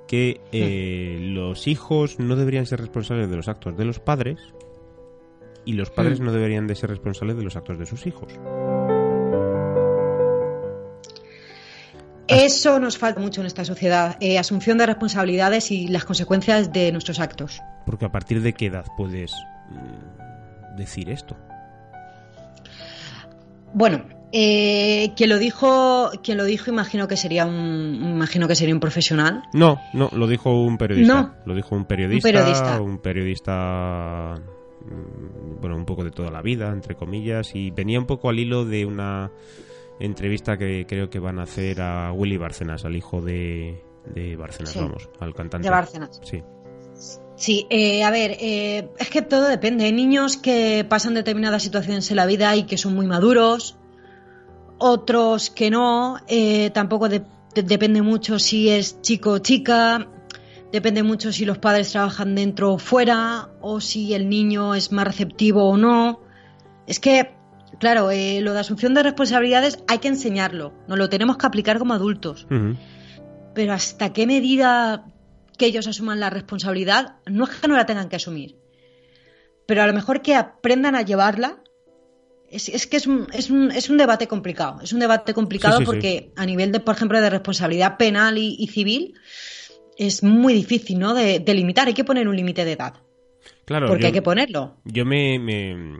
que 0.08 0.42
eh, 0.52 1.20
los 1.22 1.68
hijos 1.68 2.20
no 2.20 2.36
deberían 2.36 2.66
ser 2.66 2.80
responsables 2.80 3.30
de 3.30 3.36
los 3.36 3.48
actos 3.48 3.78
de 3.78 3.86
los 3.86 4.00
padres 4.00 4.40
y 5.66 5.74
los 5.74 5.90
padres 5.90 6.20
Hmm. 6.20 6.26
no 6.26 6.34
deberían 6.34 6.68
de 6.68 6.76
ser 6.76 6.90
responsables 6.90 7.38
de 7.38 7.44
los 7.44 7.56
actos 7.56 7.78
de 7.78 7.86
sus 7.86 8.06
hijos. 8.08 8.34
Eso 12.28 12.80
nos 12.80 12.98
falta 12.98 13.20
mucho 13.20 13.42
en 13.42 13.48
esta 13.48 13.66
sociedad, 13.66 14.16
eh, 14.22 14.40
asunción 14.40 14.78
de 14.78 14.86
responsabilidades 14.86 15.70
y 15.70 15.88
las 15.88 16.06
consecuencias 16.06 16.72
de 16.72 16.92
nuestros 16.92 17.20
actos. 17.20 17.62
Porque 17.86 18.06
a 18.06 18.12
partir 18.12 18.42
de 18.42 18.54
qué 18.54 18.68
edad 18.68 18.86
puedes 18.96 19.34
mm, 19.70 20.78
decir 20.78 21.10
esto. 21.10 21.36
Bueno, 23.74 24.04
eh, 24.34 25.12
quien 25.16 25.30
lo 25.30 25.38
dijo, 25.40 26.10
quien 26.24 26.38
lo 26.38 26.46
dijo, 26.46 26.70
imagino 26.72 27.08
que 27.08 27.18
sería 27.18 27.46
un, 27.46 28.00
imagino 28.02 28.48
que 28.48 28.56
sería 28.56 28.74
un 28.74 28.80
profesional. 28.80 29.44
No, 29.54 29.80
no, 29.94 30.10
lo 30.14 30.28
dijo 30.28 30.64
un 30.64 30.78
periodista. 30.78 31.14
No. 31.22 31.36
Lo 31.46 31.56
dijo 31.56 31.76
un 31.76 31.86
periodista. 31.86 32.28
Un 32.30 32.34
periodista. 32.34 32.82
un 32.82 32.98
periodista, 33.00 34.36
mm, 34.86 35.60
bueno, 35.62 35.76
un 35.76 35.86
poco 35.86 36.04
de 36.04 36.12
toda 36.12 36.32
la 36.32 36.42
vida, 36.42 36.70
entre 36.70 36.96
comillas, 36.96 37.56
y 37.56 37.72
venía 37.72 38.00
un 38.00 38.06
poco 38.06 38.30
al 38.30 38.40
hilo 38.40 38.66
de 38.66 38.86
una 38.86 39.32
entrevista 40.00 40.58
que 40.58 40.86
creo 40.88 41.10
que 41.10 41.20
van 41.20 41.40
a 41.40 41.44
hacer 41.44 41.82
a 41.82 42.12
Willy 42.12 42.38
Bárcenas, 42.38 42.86
al 42.86 42.96
hijo 42.96 43.22
de, 43.22 43.84
de 44.14 44.36
Bárcenas, 44.36 44.72
Sí. 44.72 44.80
vamos, 44.80 45.10
al 45.20 45.34
cantante. 45.34 45.68
De 45.68 45.72
Bárcenas. 45.72 46.20
Sí. 46.24 46.42
Sí, 47.36 47.66
eh, 47.72 48.04
a 48.04 48.12
ver, 48.12 48.38
eh, 48.40 48.90
es 49.00 49.10
que 49.10 49.22
todo 49.24 49.48
depende. 49.48 49.86
Hay 49.86 49.94
niños 49.94 50.38
que 50.38 50.86
pasan 50.88 51.14
determinadas 51.16 51.64
situaciones 51.64 52.10
en 52.12 52.18
la 52.18 52.26
vida 52.28 52.56
y 52.56 52.64
que 52.64 52.78
son 52.78 52.94
muy 52.94 53.08
maduros, 53.08 53.78
otros 54.78 55.50
que 55.50 55.70
no. 55.72 56.18
eh, 56.28 56.70
tampoco 56.72 57.10
de- 57.10 57.24
de- 57.56 57.64
depende 57.64 58.02
mucho 58.02 58.40
si 58.40 58.70
es 58.70 59.02
chico 59.02 59.32
o 59.32 59.38
chica. 59.40 60.08
Depende 60.72 61.04
mucho 61.04 61.32
si 61.34 61.44
los 61.46 61.58
padres 61.58 61.92
trabajan 61.92 62.34
dentro 62.36 62.74
o 62.74 62.78
fuera, 62.78 63.50
o 63.60 63.82
si 63.82 64.14
el 64.14 64.30
niño 64.30 64.74
es 64.76 64.92
más 64.92 65.06
receptivo 65.06 65.68
o 65.70 65.76
no. 65.78 66.22
Es 66.88 67.00
que, 67.00 67.32
claro, 67.80 68.10
eh, 68.12 68.40
lo 68.42 68.54
de 68.54 68.60
asunción 68.62 68.94
de 68.94 69.04
responsabilidades 69.04 69.84
hay 69.88 69.98
que 69.98 70.08
enseñarlo. 70.08 70.74
Nos 70.88 70.98
lo 70.98 71.10
tenemos 71.10 71.38
que 71.38 71.46
aplicar 71.48 71.78
como 71.80 71.94
adultos. 71.94 72.48
Pero 73.54 73.74
hasta 73.74 74.14
qué 74.14 74.26
medida 74.26 75.06
que 75.58 75.66
ellos 75.66 75.88
asuman 75.88 76.20
la 76.20 76.30
responsabilidad, 76.30 77.16
no 77.26 77.46
es 77.46 77.52
que 77.52 77.68
no 77.68 77.76
la 77.76 77.86
tengan 77.86 78.10
que 78.10 78.16
asumir, 78.18 78.58
pero 79.66 79.82
a 79.84 79.88
lo 79.88 79.94
mejor 79.94 80.22
que 80.22 80.36
aprendan 80.36 80.96
a 80.96 81.02
llevarla. 81.04 81.58
Es, 82.50 82.68
es 82.68 82.86
que 82.86 82.98
es 82.98 83.08
un, 83.08 83.28
es, 83.32 83.50
un, 83.50 83.72
es 83.72 83.90
un 83.90 83.96
debate 83.98 84.28
complicado. 84.28 84.82
Es 84.82 84.92
un 84.92 85.00
debate 85.00 85.34
complicado 85.34 85.78
Sí, 85.78 85.86
sí, 85.86 85.86
sí. 85.86 85.86
porque 85.86 86.32
a 86.36 86.46
nivel 86.46 86.74
de, 86.74 86.82
por 86.82 86.96
ejemplo, 86.96 87.22
de 87.22 87.30
responsabilidad 87.30 87.96
penal 87.96 88.38
y, 88.38 88.58
y 88.60 88.68
civil, 88.68 89.14
es 89.98 90.22
muy 90.22 90.54
difícil, 90.54 91.00
¿no? 91.00 91.14
De, 91.14 91.40
de 91.40 91.54
limitar. 91.54 91.88
Hay 91.88 91.94
que 91.94 92.04
poner 92.04 92.28
un 92.28 92.36
límite 92.36 92.66
de 92.66 92.74
edad. 92.74 92.96
Claro, 93.64 93.88
porque 93.88 94.02
yo- 94.02 94.08
hay 94.08 94.14
que 94.14 94.22
ponerlo. 94.22 94.76
Yo 94.84 95.06
me, 95.06 95.40
me- 95.40 96.00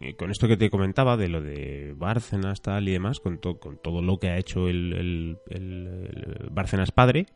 eh, 0.00 0.14
con 0.16 0.30
esto 0.30 0.48
que 0.48 0.56
te 0.56 0.70
comentaba 0.70 1.18
de 1.18 1.28
lo 1.28 1.42
de 1.42 1.92
Bárcenas 1.94 2.62
tal 2.62 2.88
y 2.88 2.92
demás, 2.92 3.20
con, 3.20 3.38
to- 3.38 3.58
con 3.60 3.76
todo 3.76 4.00
lo 4.00 4.18
que 4.18 4.28
ha 4.30 4.38
hecho 4.38 4.68
el, 4.68 4.94
el- 4.94 5.36
el- 5.50 6.08
el 6.40 6.48
Bárcenas 6.50 6.90
padre, 6.90 7.26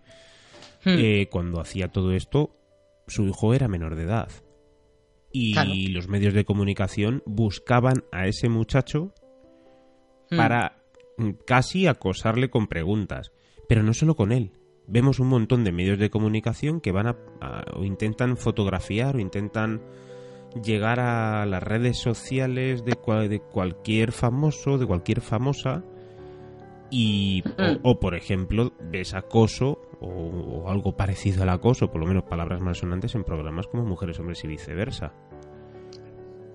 Hmm. 0.87 0.95
eh, 0.99 1.29
cuando 1.31 1.61
hacía 1.61 1.89
todo 1.89 2.13
esto, 2.13 2.57
su 3.09 3.25
hijo 3.27 3.53
era 3.55 3.69
menor 3.69 3.97
de 3.97 4.05
edad. 4.05 4.31
Y 5.33 5.53
Claro. 5.53 5.71
los 5.91 6.09
medios 6.09 6.33
de 6.33 6.45
comunicación 6.45 7.23
buscaban 7.27 8.05
a 8.13 8.27
ese 8.29 8.49
muchacho 8.49 9.13
Hmm. 10.31 10.37
para 10.37 10.83
mm, 11.19 11.31
casi 11.47 11.87
acosarle 11.87 12.49
con 12.51 12.67
preguntas. 12.69 13.33
Pero 13.69 13.83
no 13.83 13.93
solo 13.95 14.15
con 14.17 14.33
él. 14.33 14.53
Vemos 14.87 15.19
un 15.19 15.27
montón 15.29 15.65
de 15.65 15.73
medios 15.73 15.99
de 15.99 16.11
comunicación 16.11 16.81
que 16.81 16.93
van 16.93 17.09
a, 17.09 17.17
a- 17.41 17.65
o 17.77 17.85
intentan 17.85 18.37
fotografiar 18.37 19.17
o 19.17 19.19
intentan 19.21 19.83
llegar 20.63 21.01
a 21.01 21.45
las 21.47 21.63
redes 21.63 21.99
sociales 21.99 22.85
de, 22.85 22.97
de 23.29 23.41
cualquier 23.41 24.13
famoso, 24.13 24.79
de 24.79 24.87
cualquier 24.87 25.21
famosa 25.21 25.85
y 26.91 27.43
Mm. 27.59 27.79
o, 27.83 27.91
o, 27.91 28.01
por 28.01 28.15
ejemplo 28.15 28.73
ves 28.81 29.15
acoso 29.15 29.79
o, 30.01 30.07
o 30.09 30.71
algo 30.71 30.97
parecido 30.97 31.43
al 31.43 31.49
acoso, 31.51 31.91
por 31.91 32.01
lo 32.01 32.07
menos 32.07 32.25
palabras 32.25 32.61
malsonantes 32.61 33.15
en 33.15 33.25
programas 33.25 33.67
como 33.67 33.85
Mujeres, 33.85 34.19
Hombres 34.21 34.45
y 34.45 34.49
viceversa. 34.49 35.13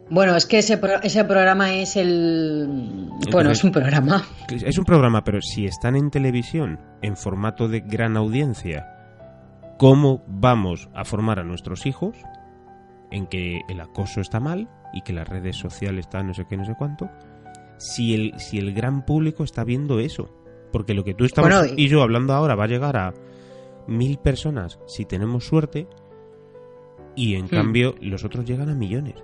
Bueno, 0.10 0.36
es 0.36 0.46
que 0.46 0.58
ese, 0.60 0.78
pro- 0.78 1.02
ese 1.02 1.24
programa 1.24 1.74
es 1.74 1.96
el... 1.96 3.08
Bueno, 3.32 3.50
es 3.52 3.63
un 3.63 3.72
programa. 3.72 4.22
Es 4.50 4.78
un 4.78 4.84
programa, 4.84 5.24
pero 5.24 5.41
si 5.41 5.65
están 5.65 5.96
en 5.96 6.12
televisión, 6.12 6.80
en 7.02 7.15
formato 7.15 7.70
de 7.70 7.80
gran 7.80 8.17
audiencia, 8.17 8.86
¿cómo 9.78 10.22
vamos 10.28 10.89
a 10.94 11.06
formar 11.06 11.39
a 11.39 11.44
nuestros 11.46 11.86
hijos 11.86 12.17
en 13.10 13.26
que 13.28 13.62
el 13.70 13.80
acoso 13.80 14.20
está 14.20 14.41
mal 14.41 14.67
y 14.94 15.02
que 15.02 15.13
las 15.13 15.30
redes 15.30 15.56
sociales 15.56 16.06
están 16.08 16.28
no 16.28 16.34
sé 16.34 16.44
qué, 16.46 16.58
no 16.58 16.65
sé 16.65 16.76
cuánto? 16.78 17.10
Si 17.82 18.13
el, 18.13 18.39
si 18.39 18.60
el 18.60 18.74
gran 18.74 19.06
público 19.06 19.44
está 19.44 19.63
viendo 19.63 20.00
eso. 20.00 20.30
Porque 20.72 20.94
lo 20.94 21.04
que 21.04 21.13
tú 21.15 21.26
estamos 21.26 21.50
Bueno, 21.50 21.74
y- 21.76 21.86
y 21.86 21.88
yo 21.89 22.02
hablando 22.04 22.34
ahora 22.34 22.56
va 22.56 22.65
a 22.65 22.67
llegar 22.67 22.96
a 22.96 23.13
mil 23.88 24.17
personas 24.20 24.80
si 24.86 25.06
tenemos 25.06 25.46
suerte 25.46 25.88
y 27.15 27.36
en 27.36 27.46
Hmm. 27.46 27.50
cambio 27.50 27.96
los 28.00 28.24
otros 28.24 28.46
llegan 28.46 28.70
a 28.70 28.76
millones. 28.76 29.15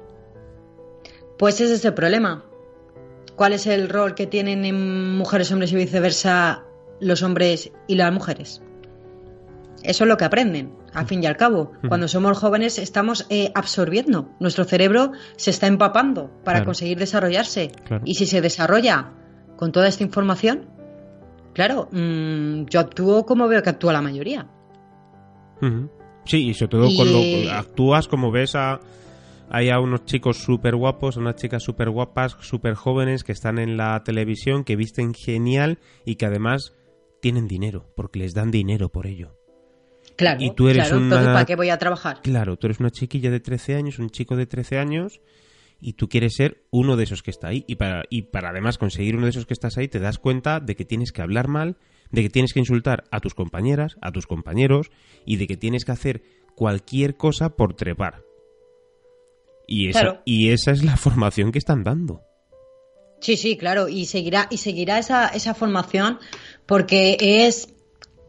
Pues 1.38 1.62
ese 1.62 1.76
es 1.76 1.86
el 1.86 1.94
problema. 1.94 2.44
¿Cuál 3.36 3.54
es 3.54 3.68
el 3.68 3.88
rol 3.90 4.16
que 4.16 4.26
tienen 4.26 4.66
en 4.66 5.16
mujeres, 5.18 5.52
hombres 5.52 5.72
y 5.72 5.76
viceversa 5.76 6.64
los 7.00 7.22
hombres 7.22 7.72
y 7.88 7.96
las 7.96 8.12
mujeres? 8.12 8.62
Eso 9.84 10.04
es 10.04 10.08
lo 10.08 10.18
que 10.18 10.26
aprenden, 10.26 10.74
al 10.98 11.06
fin 11.08 11.24
y 11.24 11.28
al 11.28 11.38
cabo. 11.38 11.72
Cuando 11.88 12.08
somos 12.08 12.38
jóvenes 12.40 12.80
estamos 12.80 13.28
eh, 13.30 13.52
absorbiendo. 13.54 14.30
Nuestro 14.40 14.64
cerebro 14.66 15.12
se 15.36 15.52
está 15.52 15.68
empapando 15.68 16.32
para 16.44 16.60
Claro. 16.60 16.66
conseguir 16.66 16.98
desarrollarse. 16.98 17.72
Claro. 17.86 18.04
Y 18.06 18.16
si 18.16 18.26
se 18.26 18.42
desarrolla 18.42 19.14
con 19.58 19.72
toda 19.72 19.88
esta 19.88 20.04
información, 20.04 20.70
claro, 21.54 21.88
mm, 21.92 22.66
yo 22.66 22.80
actúo 22.80 23.26
como 23.26 23.48
veo 23.48 23.62
que 23.62 23.70
actúa 23.70 23.94
la 23.94 24.02
mayoría. 24.02 24.48
Sí, 26.26 26.50
y 26.50 26.54
sobre 26.54 26.70
todo 26.70 26.88
Y- 26.88 26.96
cuando 26.96 27.52
actúas 27.54 28.08
como 28.08 28.32
ves 28.32 28.56
a 28.56 28.80
hay 29.50 29.70
a 29.70 29.80
unos 29.80 30.04
chicos 30.06 30.38
súper 30.40 30.76
guapos, 30.76 31.16
a 31.16 31.22
unas 31.22 31.36
chicas 31.38 31.64
súper 31.64 31.90
guapas, 31.90 32.36
súper 32.42 32.74
jóvenes 32.74 33.24
que 33.24 33.32
están 33.32 33.60
en 33.60 33.78
la 33.78 34.04
televisión, 34.04 34.64
que 34.66 34.76
visten 34.76 35.14
genial 35.14 35.80
y 36.06 36.16
que 36.16 36.26
además 36.26 36.74
tienen 37.22 37.48
dinero, 37.48 37.86
porque 37.96 38.20
les 38.20 38.34
dan 38.34 38.52
dinero 38.52 38.90
por 38.90 39.08
ello. 39.08 39.37
Claro, 40.18 40.44
Y 40.44 40.52
tú 40.56 40.68
eres 40.68 40.84
claro. 40.88 40.98
una- 40.98 41.06
Entonces, 41.06 41.28
¿para 41.28 41.46
qué 41.46 41.56
voy 41.56 41.70
a 41.70 41.78
trabajar? 41.78 42.22
Claro, 42.22 42.58
tú 42.58 42.68
eres 42.68 42.80
una 42.80 42.90
chiquilla 42.90 43.30
de 43.32 43.40
13 43.40 43.76
años, 43.76 44.00
un 44.00 44.10
chico 44.10 44.36
de 44.36 44.46
13 44.48 44.78
años 44.80 45.22
y 45.80 45.94
tú 45.94 46.10
quieres 46.10 46.34
ser 46.36 46.64
uno 46.72 46.96
de 46.98 47.04
esos 47.04 47.22
que 47.24 47.30
está 47.32 47.50
ahí. 47.50 47.64
Y 47.68 47.76
para, 47.76 48.04
y 48.10 48.24
para 48.24 48.50
además 48.50 48.78
conseguir 48.80 49.16
uno 49.16 49.26
de 49.26 49.30
esos 49.30 49.46
que 49.46 49.54
estás 49.54 49.78
ahí, 49.78 49.88
te 49.88 50.00
das 50.00 50.18
cuenta 50.18 50.60
de 50.60 50.76
que 50.76 50.86
tienes 50.86 51.12
que 51.12 51.22
hablar 51.22 51.48
mal, 51.48 51.78
de 52.10 52.24
que 52.24 52.30
tienes 52.30 52.52
que 52.54 52.60
insultar 52.60 53.04
a 53.12 53.20
tus 53.20 53.36
compañeras, 53.36 53.96
a 54.02 54.12
tus 54.12 54.26
compañeros 54.26 54.90
y 55.26 55.36
de 55.38 55.46
que 55.48 55.56
tienes 55.58 55.86
que 55.86 55.92
hacer 55.92 56.24
cualquier 56.56 57.16
cosa 57.16 57.56
por 57.56 57.76
trepar. 57.76 58.24
Y 59.68 59.90
esa, 59.90 60.00
Claro. 60.02 60.22
y 60.26 60.50
esa 60.50 60.72
es 60.72 60.84
la 60.84 60.98
formación 60.98 61.52
que 61.52 61.60
están 61.60 61.84
dando. 61.84 62.22
Sí, 63.20 63.36
sí, 63.36 63.58
claro, 63.58 63.88
y 63.90 64.06
seguirá, 64.06 64.48
y 64.50 64.58
seguirá 64.58 65.00
esa, 65.00 65.28
esa 65.30 65.54
formación 65.54 66.20
porque 66.66 67.18
es, 67.20 67.70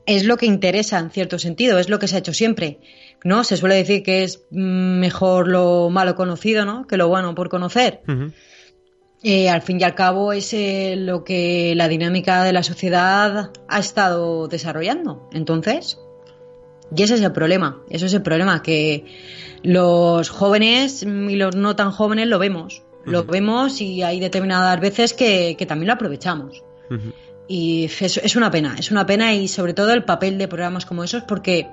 es 0.08 0.24
lo 0.24 0.38
que 0.38 0.46
interesa 0.46 0.98
en 0.98 1.10
cierto 1.10 1.38
sentido, 1.38 1.78
es 1.78 1.90
lo 1.90 1.98
que 1.98 2.08
se 2.08 2.16
ha 2.16 2.20
hecho 2.20 2.32
siempre. 2.32 2.80
¿No? 3.24 3.44
Se 3.44 3.56
suele 3.56 3.74
decir 3.74 4.02
que 4.02 4.24
es 4.24 4.46
mm, 4.50 4.98
mejor 5.00 5.48
lo 5.48 5.90
malo 5.90 6.14
conocido, 6.14 6.64
¿no? 6.64 6.86
Que 6.86 6.96
lo 6.96 7.08
bueno 7.08 7.34
por 7.34 7.50
conocer. 7.50 8.00
Eh, 9.22 9.50
al 9.50 9.62
fin 9.62 9.80
y 9.80 9.84
al 9.84 9.94
cabo 9.94 10.32
es 10.32 10.54
eh, 10.54 10.94
lo 10.96 11.24
que 11.24 11.74
la 11.76 11.88
dinámica 11.88 12.44
de 12.44 12.52
la 12.52 12.62
sociedad 12.62 13.50
ha 13.68 13.78
estado 13.78 14.48
desarrollando. 14.48 15.28
Entonces, 15.32 15.98
y 16.96 17.02
ese 17.02 17.16
es 17.16 17.20
el 17.20 17.32
problema, 17.32 17.82
eso 17.90 18.06
es 18.06 18.14
el 18.14 18.22
problema, 18.22 18.62
que 18.62 19.04
los 19.62 20.30
jóvenes 20.30 21.02
y 21.02 21.36
los 21.36 21.54
no 21.54 21.76
tan 21.76 21.90
jóvenes 21.90 22.28
lo 22.28 22.38
vemos, 22.38 22.82
lo 23.04 23.24
vemos 23.24 23.80
y 23.80 24.02
hay 24.02 24.20
determinadas 24.20 24.80
veces 24.80 25.12
que, 25.12 25.56
que 25.58 25.66
también 25.66 25.88
lo 25.88 25.94
aprovechamos. 25.94 26.62
Y 27.48 27.86
es, 27.86 28.18
es 28.18 28.36
una 28.36 28.50
pena, 28.50 28.76
es 28.78 28.90
una 28.90 29.06
pena 29.06 29.32
y 29.34 29.48
sobre 29.48 29.72
todo 29.72 29.92
el 29.92 30.04
papel 30.04 30.36
de 30.36 30.48
programas 30.48 30.84
como 30.84 31.02
esos 31.02 31.22
porque 31.22 31.68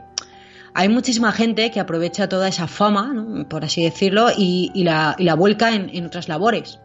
hay 0.74 0.90
muchísima 0.90 1.32
gente 1.32 1.70
que 1.72 1.80
aprovecha 1.80 2.30
toda 2.30 2.48
esa 2.48 2.68
fama, 2.68 3.14
¿no? 3.14 3.48
por 3.48 3.64
así 3.64 3.84
decirlo, 3.84 4.30
y, 4.36 4.72
y 4.74 4.84
la, 4.84 5.16
y 5.18 5.24
la 5.24 5.36
vuelca 5.36 5.74
en, 5.74 5.90
en 5.94 6.06
otras 6.06 6.28
labores. 6.28 6.80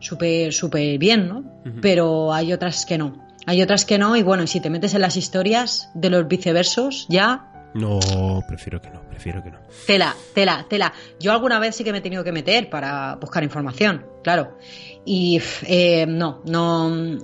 Súper, 0.00 0.52
súper 0.52 0.98
bien, 0.98 1.28
¿no? 1.28 1.44
Pero 1.82 2.32
hay 2.32 2.52
otras 2.52 2.86
que 2.86 2.96
no. 2.98 3.26
Hay 3.46 3.62
otras 3.62 3.84
que 3.84 3.98
no 3.98 4.14
y 4.14 4.22
bueno, 4.22 4.44
y 4.44 4.46
si 4.46 4.60
te 4.60 4.70
metes 4.70 4.94
en 4.94 5.00
las 5.00 5.16
historias 5.16 5.90
de 5.94 6.10
los 6.10 6.28
viceversos, 6.28 7.06
ya 7.08 7.50
No, 7.74 7.98
prefiero 8.46 8.80
que 8.80 8.90
no, 8.90 9.00
prefiero 9.08 9.42
que 9.42 9.50
no. 9.50 9.58
Tela, 9.86 10.14
tela, 10.34 10.66
tela. 10.68 10.92
Yo 11.18 11.32
alguna 11.32 11.58
vez 11.58 11.74
sí 11.74 11.82
que 11.82 11.90
me 11.92 11.98
he 11.98 12.00
tenido 12.00 12.22
que 12.22 12.30
meter 12.32 12.70
para 12.70 13.16
buscar 13.16 13.42
información, 13.42 14.06
claro. 14.22 14.56
Y 15.04 15.40
eh, 15.66 16.06
no, 16.06 16.42
no. 16.46 17.18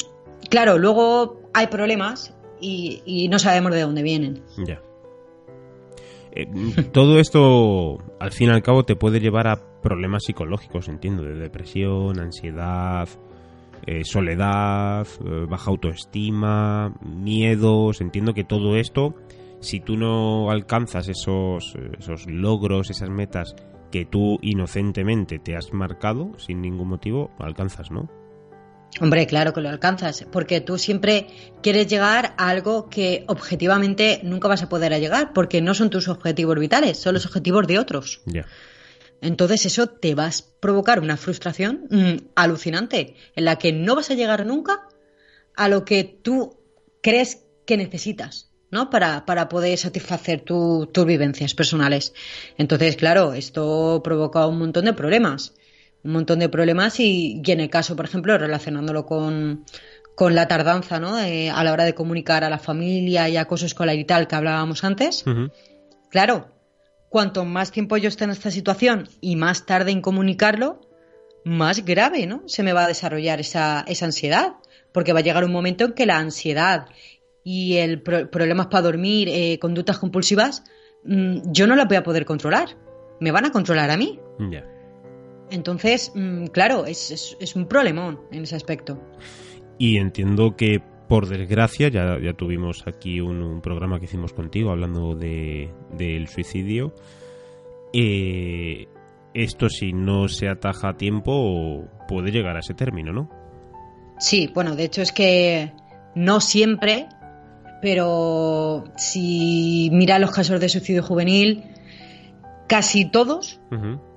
Claro, 0.55 0.79
luego 0.79 1.51
hay 1.53 1.67
problemas 1.67 2.33
y, 2.61 3.27
no 3.29 3.41
sabemos 3.41 3.73
de 3.73 3.81
dónde 3.81 4.05
vienen. 4.05 4.41
Ya. 4.65 4.81
Eh, 6.31 6.47
todo 6.93 7.19
esto, 7.19 7.99
al 8.21 8.31
fin 8.31 8.51
y 8.51 8.53
al 8.53 8.63
cabo, 8.63 8.85
te 8.85 8.95
puede 8.95 9.19
llevar 9.19 9.49
a 9.49 9.81
problemas 9.83 10.23
psicológicos, 10.23 10.87
entiendo, 10.87 11.25
de 11.25 11.35
depresión, 11.35 12.21
ansiedad, 12.21 13.09
eh, 13.85 14.05
soledad, 14.05 15.09
eh, 15.27 15.47
baja 15.51 15.73
autoestima, 15.73 16.95
miedos. 17.05 18.01
Entiendo 18.01 18.33
que 18.33 18.45
todo 18.45 18.77
esto, 18.77 19.17
si 19.59 19.81
tú 19.81 19.97
no 19.97 20.53
alcanzas 20.53 21.09
esos, 21.09 21.75
esos 21.99 22.29
logros, 22.29 22.91
esas 22.91 23.11
metas 23.11 23.57
que 23.91 24.05
tú 24.05 24.39
inocentemente 24.41 25.41
te 25.41 25.57
has 25.57 25.73
marcado, 25.73 26.39
sin 26.39 26.61
ningún 26.61 26.87
motivo, 26.87 27.33
alcanzas, 27.41 27.91
¿no? 27.91 28.09
Hombre, 29.01 29.27
claro 29.27 29.53
que 29.53 29.61
lo 29.61 29.69
alcanzas, 29.69 30.25
porque 30.31 30.61
tú 30.61 30.79
siempre 30.79 31.27
quieres 31.63 31.89
llegar 31.89 32.35
a 32.39 32.49
algo 32.49 32.89
que 32.89 33.25
objetivamente 33.27 34.21
nunca 34.23 34.47
vas 34.47 34.63
a 34.63 34.69
poder 34.69 34.99
llegar, 35.01 35.33
porque 35.33 35.61
no 35.61 35.75
son 35.75 35.91
tus 35.91 36.07
objetivos 36.07 36.59
vitales, 36.59 36.99
son 36.99 37.15
los 37.15 37.27
objetivos 37.27 37.67
de 37.67 37.81
otros. 37.81 38.23
Entonces 39.21 39.67
eso 39.67 39.89
te 39.89 40.15
va 40.15 40.27
a 40.27 40.33
provocar 40.61 41.01
una 41.01 41.17
frustración 41.17 41.87
mm, 41.91 42.15
alucinante, 42.37 43.17
en 43.35 43.45
la 43.45 43.57
que 43.57 43.73
no 43.73 43.97
vas 43.97 44.11
a 44.11 44.15
llegar 44.15 44.47
nunca 44.47 44.87
a 45.57 45.69
lo 45.69 45.85
que 45.85 46.05
tú 46.05 46.61
crees 47.03 47.45
que 47.67 47.77
necesitas, 47.77 48.51
¿no? 48.71 48.91
Para, 48.91 49.27
para 49.27 49.49
poder 49.49 49.77
satisfacer 49.77 50.43
tus 50.43 51.05
vivencias 51.05 51.55
personales. 51.55 52.13
Entonces, 52.59 52.97
claro, 52.97 53.33
esto 53.33 54.03
provoca 54.05 54.47
un 54.47 54.59
montón 54.59 54.85
de 54.85 54.93
problemas 54.93 55.55
un 56.05 56.13
montón 56.13 56.39
de 56.39 56.49
problemas 56.49 57.01
y, 57.01 57.41
y 57.45 57.51
en 57.51 57.61
el 57.61 57.71
caso, 57.71 57.97
por 57.97 58.05
ejemplo, 58.05 58.37
relacionándolo 58.37 59.07
con, 59.07 59.65
con 60.15 60.35
la 60.35 60.47
tardanza, 60.47 61.01
¿no? 61.01 61.17
a 61.17 61.65
la 61.65 61.73
hora 61.73 61.85
de 61.85 61.95
comunicar 61.95 62.45
a 62.45 62.51
la 62.51 62.59
familia 62.59 63.29
y 63.29 63.37
acoso 63.37 63.67
escolar 63.67 63.97
y 63.97 64.05
tal 64.05 64.29
que 64.29 64.37
hablábamos 64.37 64.85
antes. 64.85 65.25
Claro, 66.11 66.49
cuanto 67.09 67.45
más 67.45 67.73
tiempo 67.73 67.97
yo 67.97 68.09
esté 68.09 68.25
en 68.25 68.31
esta 68.31 68.51
situación 68.51 69.09
y 69.21 69.37
más 69.37 69.67
tarde 69.67 69.91
en 69.91 70.01
comunicarlo, 70.01 70.81
más 71.45 71.85
grave, 71.85 72.27
¿no? 72.27 72.43
Se 72.47 72.63
me 72.63 72.73
va 72.73 72.85
a 72.85 72.89
desarrollar 72.89 73.41
esa, 73.41 73.85
esa 73.87 74.07
ansiedad, 74.07 74.55
porque 74.93 75.13
va 75.13 75.19
a 75.19 75.23
llegar 75.23 75.45
un 75.45 75.53
momento 75.53 75.85
en 75.85 75.93
que 75.93 76.07
la 76.07 76.19
ansiedad 76.19 76.87
y 77.43 77.77
el 77.77 78.01
problemas 78.01 78.69
para 78.69 78.83
dormir, 78.83 79.29
eh, 79.29 79.59
conductas 79.59 79.99
compulsivas, 79.99 80.65
mm, 81.05 81.53
yo 81.53 81.67
no 81.67 81.77
las 81.77 81.89
voy 81.89 81.97
a 81.97 82.03
poder 82.03 82.25
controlar. 82.25 82.69
Me 83.21 83.33
van 83.33 83.45
a 83.45 83.53
controlar 83.53 83.91
a 83.91 83.97
mí. 83.97 84.19
Entonces, 85.55 86.11
mm, 86.15 86.47
claro, 86.47 86.85
es, 86.85 87.37
es, 87.39 87.57
un 87.57 87.67
problemón 87.67 88.21
en 88.33 88.43
ese 88.43 88.57
aspecto. 88.57 89.01
Y 89.79 89.99
entiendo 89.99 90.57
que, 90.57 90.83
por 91.09 91.29
desgracia, 91.29 91.89
ya, 91.89 92.19
ya 92.21 92.33
tuvimos 92.33 92.85
aquí 92.87 93.21
un, 93.21 93.61
programa 93.61 94.01
que 94.01 94.07
hicimos 94.07 94.33
contigo 94.33 94.71
hablando 94.71 95.15
de, 95.15 95.71
del 95.97 96.27
suicidio. 96.27 96.93
Eh, 97.93 98.89
esto, 99.33 99.69
si 99.69 99.93
no 99.93 100.29
se 100.29 100.49
ataja 100.49 100.91
a 100.91 100.97
tiempo, 100.97 101.89
puede 102.09 102.33
llegar 102.33 102.57
a 102.57 102.61
ese 102.61 102.75
término, 102.75 103.13
¿no? 103.13 103.31
Sí, 104.19 104.51
bueno, 104.53 104.75
de 104.75 104.85
hecho 104.85 105.03
es 105.03 105.13
que 105.13 105.73
no 106.17 106.41
siempre, 106.41 107.07
pero 107.81 108.85
si 108.97 109.89
mira 109.93 110.19
los 110.19 110.33
casos 110.33 110.59
de 110.61 110.69
suicidio 110.69 111.03
juvenil, 111.03 111.65
casi 112.67 113.05
todos 113.05 113.61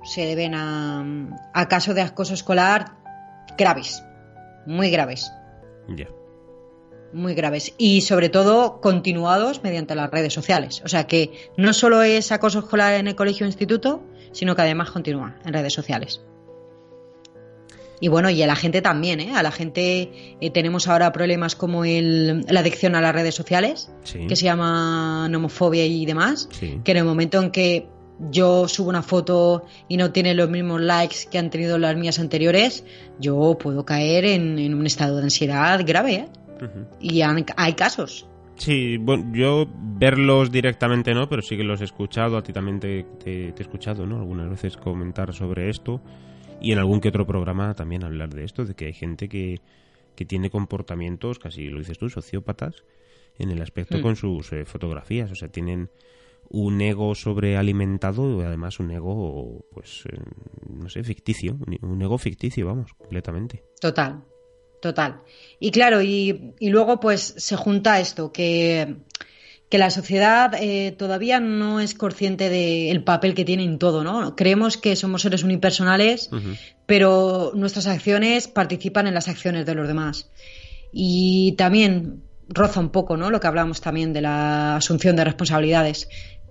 se 0.08 0.24
deben 0.24 0.54
a, 0.54 1.68
casos 1.68 1.94
de 1.94 2.02
acoso 2.02 2.34
escolar 2.34 2.96
graves, 3.56 4.02
muy 4.66 4.90
graves. 4.90 5.30
Ya. 5.88 6.08
Muy 7.12 7.34
graves. 7.34 7.74
Y 7.78 8.02
sobre 8.02 8.28
todo 8.28 8.80
continuados 8.80 9.62
mediante 9.62 9.94
las 9.94 10.10
redes 10.10 10.32
sociales. 10.32 10.82
O 10.84 10.88
sea 10.88 11.06
que 11.06 11.50
no 11.56 11.72
solo 11.72 12.02
es 12.02 12.32
acoso 12.32 12.60
escolar 12.60 12.94
en 12.94 13.08
el 13.08 13.16
colegio 13.16 13.44
o 13.44 13.48
instituto, 13.48 14.02
sino 14.32 14.56
que 14.56 14.62
además 14.62 14.90
continúa 14.90 15.36
en 15.44 15.52
redes 15.52 15.72
sociales. 15.72 16.22
Y 18.00 18.08
bueno, 18.08 18.30
y 18.30 18.40
a 18.42 18.46
la 18.46 18.54
gente 18.54 18.80
también, 18.80 19.20
¿eh? 19.20 19.32
A 19.34 19.42
la 19.42 19.50
gente 19.50 20.36
eh, 20.40 20.50
tenemos 20.50 20.86
ahora 20.86 21.10
problemas 21.12 21.56
como 21.56 21.84
el, 21.84 22.42
la 22.48 22.60
adicción 22.60 22.94
a 22.94 23.00
las 23.00 23.12
redes 23.12 23.34
sociales, 23.34 23.90
que 24.04 24.36
se 24.36 24.44
llama 24.44 25.28
nomofobia 25.28 25.84
y 25.84 26.06
demás, 26.06 26.48
que 26.84 26.90
en 26.92 26.96
el 26.96 27.04
momento 27.04 27.42
en 27.42 27.50
que 27.50 27.88
yo 28.30 28.68
subo 28.68 28.88
una 28.88 29.02
foto 29.02 29.64
y 29.88 29.96
no 29.96 30.12
tiene 30.12 30.34
los 30.34 30.50
mismos 30.50 30.80
likes 30.80 31.28
que 31.30 31.38
han 31.38 31.50
tenido 31.50 31.78
las 31.78 31.96
mías 31.96 32.18
anteriores, 32.18 32.84
yo 33.18 33.56
puedo 33.58 33.84
caer 33.84 34.24
en, 34.24 34.74
un 34.74 34.86
estado 34.86 35.16
de 35.16 35.24
ansiedad 35.24 35.80
grave. 35.86 36.14
¿eh? 36.14 36.28
Y 37.00 37.22
hay 37.22 37.72
casos. 37.74 38.26
Sí, 38.56 38.96
bueno, 38.96 39.30
yo 39.32 39.68
verlos 39.72 40.50
directamente 40.50 41.14
no, 41.14 41.28
pero 41.28 41.42
sí 41.42 41.56
que 41.56 41.62
los 41.62 41.80
he 41.80 41.84
escuchado, 41.84 42.36
a 42.36 42.42
ti 42.42 42.52
también 42.52 42.80
te, 42.80 43.06
he 43.24 43.54
escuchado, 43.56 44.04
¿no? 44.04 44.16
Algunas 44.16 44.50
veces 44.50 44.76
comentar 44.76 45.32
sobre 45.32 45.70
esto 45.70 46.00
y 46.60 46.72
en 46.72 46.78
algún 46.78 47.00
que 47.00 47.10
otro 47.10 47.24
programa 47.24 47.74
también 47.74 48.02
hablar 48.02 48.30
de 48.34 48.44
esto, 48.44 48.64
de 48.64 48.74
que 48.74 48.86
hay 48.86 48.94
gente 48.94 49.28
que, 49.28 49.60
que 50.16 50.24
tiene 50.24 50.50
comportamientos, 50.50 51.38
casi 51.38 51.68
lo 51.68 51.78
dices 51.78 51.98
tú, 51.98 52.08
sociópatas, 52.08 52.82
en 53.38 53.50
el 53.50 53.62
aspecto 53.62 53.98
mm. 53.98 54.02
con 54.02 54.16
sus 54.16 54.52
eh, 54.52 54.64
fotografías, 54.64 55.30
o 55.30 55.36
sea, 55.36 55.48
tienen 55.48 55.88
un 56.50 56.80
ego 56.80 57.14
sobrealimentado 57.14 58.40
y 58.40 58.44
además 58.44 58.80
un 58.80 58.90
ego, 58.90 59.66
pues, 59.72 60.04
eh, 60.10 60.18
no 60.68 60.88
sé, 60.88 61.02
ficticio, 61.04 61.58
un 61.82 62.02
ego 62.02 62.18
ficticio, 62.18 62.66
vamos, 62.66 62.92
completamente. 62.94 63.64
Total, 63.80 64.22
total. 64.80 65.20
Y 65.60 65.70
claro, 65.70 66.00
y, 66.00 66.54
luego 66.60 67.00
pues 67.00 67.34
se 67.36 67.56
junta 67.56 68.00
esto, 68.00 68.32
que, 68.32 68.96
que 69.68 69.78
la 69.78 69.90
sociedad 69.90 70.54
eh, 70.54 70.92
todavía 70.92 71.38
no 71.38 71.80
es 71.80 71.94
consciente 71.94 72.48
del 72.48 73.04
papel 73.04 73.34
que 73.34 73.44
tiene 73.44 73.64
en 73.64 73.78
todo, 73.78 74.02
¿no? 74.02 74.34
Creemos 74.34 74.78
que 74.78 74.96
somos 74.96 75.22
seres 75.22 75.42
unipersonales, 75.42 76.30
pero 76.86 77.52
nuestras 77.54 77.86
acciones 77.86 78.48
participan 78.48 79.06
en 79.06 79.14
las 79.14 79.28
acciones 79.28 79.66
de 79.66 79.74
los 79.74 79.86
demás. 79.86 80.30
Y 80.90 81.52
también 81.58 82.22
roza 82.48 82.80
un 82.80 82.88
poco, 82.88 83.18
¿no? 83.18 83.30
Lo 83.30 83.40
que 83.40 83.46
hablábamos 83.46 83.80
también 83.80 84.14
de 84.14 84.22
la 84.22 84.76
asunción 84.76 85.16
de 85.16 85.24
responsabilidades 85.24 86.08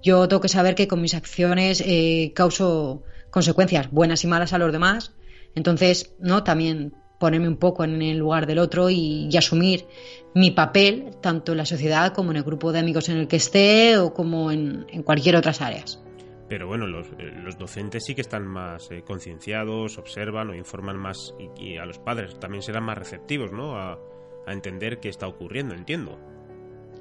yo 0.07 0.27
tengo 0.29 0.39
que 0.41 0.47
saber 0.47 0.73
que 0.73 0.87
con 0.87 1.01
mis 1.01 1.13
acciones 1.13 1.83
eh, 1.85 2.31
causo 2.33 3.03
consecuencias 3.29 3.91
buenas 3.91 4.23
y 4.23 4.27
malas 4.27 4.53
a 4.53 4.57
los 4.57 4.71
demás. 4.71 5.13
Entonces, 5.53 6.15
¿no? 6.19 6.43
También 6.43 6.93
ponerme 7.19 7.49
un 7.49 7.57
poco 7.57 7.83
en 7.83 8.01
el 8.01 8.17
lugar 8.17 8.45
del 8.45 8.59
otro 8.59 8.89
y, 8.89 9.29
asumir 9.35 9.85
mi 10.33 10.51
papel, 10.51 11.11
tanto 11.21 11.51
en 11.51 11.57
la 11.57 11.65
sociedad 11.65 12.13
como 12.13 12.31
en 12.31 12.37
el 12.37 12.43
grupo 12.43 12.71
de 12.71 12.79
amigos 12.79 13.09
en 13.09 13.17
el 13.17 13.27
que 13.27 13.35
esté 13.35 13.97
o 13.97 14.13
como 14.13 14.49
en, 14.51 14.85
cualquier 15.03 15.35
otras 15.35 15.61
áreas. 15.61 16.01
Pero 16.47 16.67
bueno, 16.67 16.87
los, 16.87 17.07
eh, 17.19 17.33
los, 17.43 17.57
docentes 17.57 18.05
sí 18.05 18.15
que 18.15 18.21
están 18.21 18.47
más 18.47 18.89
eh, 18.91 19.03
concienciados, 19.05 19.97
observan 19.97 20.51
o 20.51 20.55
informan 20.55 20.97
más 20.97 21.35
y, 21.59 21.75
a 21.75 21.85
los 21.85 21.99
padres 21.99 22.39
también 22.39 22.61
serán 22.61 22.83
más 22.83 22.97
receptivos, 22.97 23.51
¿no? 23.51 23.75
A 23.77 23.99
entender 24.47 24.99
qué 25.01 25.09
está 25.09 25.27
ocurriendo, 25.27 25.75
entiendo. 25.75 26.17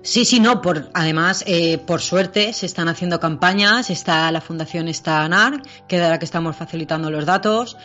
Sí, 0.06 0.24
sí, 0.24 0.38
no. 0.38 0.62
Por, 0.62 0.88
además, 0.94 1.42
eh, 1.48 1.78
por 1.78 2.00
suerte, 2.00 2.52
se 2.52 2.64
están 2.64 2.86
haciendo 2.86 3.18
campañas. 3.18 3.90
Está 3.90 4.30
la 4.30 4.40
Fundación 4.40 4.86
está 4.86 5.24
ANAR, 5.24 5.62
que 5.88 5.98
de 5.98 6.08
la 6.08 6.20
que 6.20 6.24
estamos 6.24 6.54
facilitando 6.54 7.10
los 7.10 7.26
datos. 7.26 7.76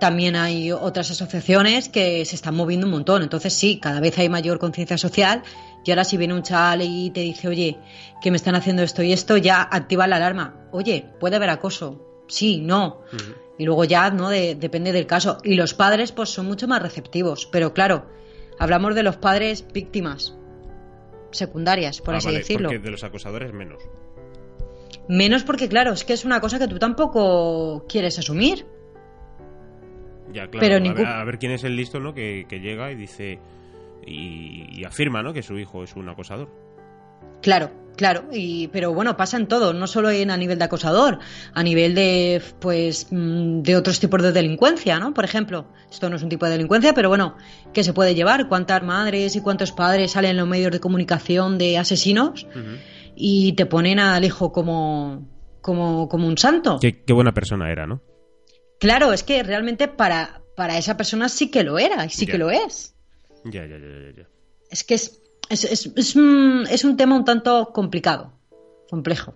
También 0.00 0.34
hay 0.34 0.72
otras 0.72 1.12
asociaciones 1.12 1.88
que 1.88 2.24
se 2.24 2.34
están 2.34 2.56
moviendo 2.56 2.86
un 2.86 2.90
montón. 2.90 3.22
Entonces, 3.22 3.54
sí, 3.54 3.78
cada 3.78 4.00
vez 4.00 4.18
hay 4.18 4.28
mayor 4.28 4.58
conciencia 4.58 4.98
social. 4.98 5.44
Y 5.84 5.92
ahora, 5.92 6.02
si 6.02 6.16
viene 6.16 6.34
un 6.34 6.42
chaval 6.42 6.82
y 6.82 7.10
te 7.10 7.20
dice, 7.20 7.46
oye, 7.46 7.78
que 8.20 8.32
me 8.32 8.38
están 8.38 8.56
haciendo 8.56 8.82
esto 8.82 9.04
y 9.04 9.12
esto, 9.12 9.36
ya 9.36 9.62
activa 9.62 10.08
la 10.08 10.16
alarma. 10.16 10.56
Oye, 10.72 11.06
puede 11.20 11.36
haber 11.36 11.50
acoso. 11.50 12.24
Sí, 12.26 12.58
no. 12.58 13.02
Y 13.56 13.64
luego 13.64 13.84
ya, 13.84 14.10
¿no? 14.10 14.30
depende 14.30 14.90
del 14.90 15.06
caso. 15.06 15.38
Y 15.44 15.54
los 15.54 15.74
padres, 15.74 16.10
pues, 16.10 16.30
son 16.30 16.46
mucho 16.46 16.66
más 16.66 16.82
receptivos. 16.82 17.48
Pero 17.52 17.72
claro, 17.72 18.10
hablamos 18.58 18.96
de 18.96 19.04
los 19.04 19.16
padres 19.16 19.64
víctimas 19.72 20.34
secundarias, 21.30 22.00
por 22.00 22.14
ah, 22.14 22.18
así 22.18 22.32
decirlo. 22.32 22.68
Porque 22.68 22.82
de 22.82 22.90
los 22.90 23.04
acosadores 23.04 23.52
menos. 23.52 23.82
Menos 25.08 25.42
porque, 25.44 25.68
claro, 25.68 25.92
es 25.92 26.04
que 26.04 26.12
es 26.12 26.24
una 26.24 26.40
cosa 26.40 26.58
que 26.58 26.68
tú 26.68 26.78
tampoco 26.78 27.86
quieres 27.88 28.18
asumir. 28.18 28.66
Ya, 30.32 30.48
claro. 30.48 30.82
Pero 30.82 31.06
a, 31.06 31.24
ver, 31.24 31.38
quién 31.38 31.52
es 31.52 31.64
el 31.64 31.76
listo, 31.76 31.98
¿no? 31.98 32.12
Que, 32.12 32.44
llega 32.50 32.92
y 32.92 32.94
dice. 32.94 33.38
Y, 34.06 34.84
afirma, 34.84 35.22
¿no? 35.22 35.32
Que 35.32 35.42
su 35.42 35.58
hijo 35.58 35.82
es 35.82 35.96
un 35.96 36.08
acosador. 36.08 36.48
Claro, 37.42 37.70
claro, 37.98 38.24
y, 38.32 38.68
pero 38.68 38.94
bueno, 38.94 39.16
pasa 39.16 39.36
en 39.36 39.46
todo, 39.48 39.74
no 39.74 39.86
solo 39.86 40.10
en, 40.10 40.30
a 40.30 40.36
nivel 40.36 40.58
de 40.58 40.64
acosador, 40.64 41.18
a 41.52 41.62
nivel 41.62 41.94
de, 41.94 42.40
pues, 42.60 43.08
mm, 43.10 43.62
de 43.62 43.76
otros 43.76 44.00
tipos 44.00 44.22
de 44.22 44.32
delincuencia, 44.32 44.98
¿no? 44.98 45.14
Por 45.14 45.24
ejemplo, 45.24 45.66
esto 45.90 46.08
no 46.08 46.16
es 46.16 46.22
un 46.22 46.28
tipo 46.28 46.46
de 46.46 46.52
delincuencia, 46.52 46.94
pero 46.94 47.08
bueno, 47.08 47.36
¿qué 47.74 47.84
se 47.84 47.92
puede 47.92 48.14
llevar? 48.14 48.48
¿Cuántas 48.48 48.82
madres 48.82 49.36
y 49.36 49.40
cuántos 49.40 49.72
padres 49.72 50.12
salen 50.12 50.32
en 50.32 50.36
los 50.38 50.48
medios 50.48 50.72
de 50.72 50.80
comunicación 50.80 51.58
de 51.58 51.76
asesinos 51.76 52.46
y 53.14 53.52
te 53.52 53.66
ponen 53.66 53.98
al 53.98 54.24
hijo 54.24 54.52
como, 54.52 55.28
como, 55.60 56.08
como 56.08 56.26
un 56.28 56.38
santo? 56.38 56.78
Qué, 56.80 57.02
buena 57.12 57.34
persona 57.34 57.70
era, 57.70 57.86
¿no? 57.86 58.00
Claro, 58.80 59.12
es 59.12 59.24
que 59.24 59.42
realmente 59.42 59.88
para, 59.88 60.42
para 60.56 60.78
esa 60.78 60.96
persona 60.96 61.28
sí 61.28 61.50
que 61.50 61.64
lo 61.64 61.78
era 61.78 62.04
y 62.04 62.10
sí 62.10 62.26
que 62.26 62.38
lo 62.38 62.50
es. 62.50 62.94
Ya, 63.44 63.66
ya, 63.66 63.76
ya, 63.76 64.12
ya. 64.16 64.28
Es 64.70 64.84
que 64.84 64.94
es 64.94 65.20
es, 65.48 65.64
es, 65.64 66.16
un, 66.16 66.66
es 66.70 66.84
un 66.84 66.96
tema 66.96 67.16
un 67.16 67.24
tanto 67.24 67.70
complicado, 67.72 68.32
complejo. 68.88 69.34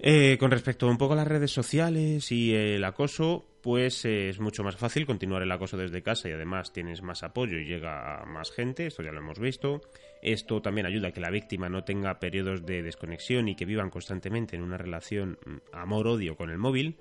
Eh, 0.00 0.36
con 0.38 0.52
respecto 0.52 0.86
un 0.86 0.96
poco 0.96 1.14
a 1.14 1.16
las 1.16 1.26
redes 1.26 1.50
sociales 1.50 2.30
y 2.30 2.54
el 2.54 2.84
acoso, 2.84 3.44
pues 3.62 4.04
eh, 4.04 4.28
es 4.28 4.38
mucho 4.38 4.62
más 4.62 4.76
fácil 4.76 5.06
continuar 5.06 5.42
el 5.42 5.50
acoso 5.50 5.76
desde 5.76 6.02
casa 6.02 6.28
y 6.28 6.32
además 6.32 6.72
tienes 6.72 7.02
más 7.02 7.24
apoyo 7.24 7.58
y 7.58 7.64
llega 7.64 8.22
a 8.22 8.24
más 8.24 8.52
gente, 8.52 8.86
esto 8.86 9.02
ya 9.02 9.10
lo 9.10 9.18
hemos 9.18 9.40
visto. 9.40 9.80
Esto 10.22 10.62
también 10.62 10.86
ayuda 10.86 11.08
a 11.08 11.12
que 11.12 11.20
la 11.20 11.30
víctima 11.30 11.68
no 11.68 11.82
tenga 11.82 12.18
periodos 12.20 12.64
de 12.64 12.82
desconexión 12.82 13.48
y 13.48 13.56
que 13.56 13.64
vivan 13.64 13.90
constantemente 13.90 14.56
en 14.56 14.62
una 14.62 14.76
relación 14.76 15.38
mm, 15.44 15.56
amor-odio 15.72 16.36
con 16.36 16.50
el 16.50 16.58
móvil. 16.58 16.96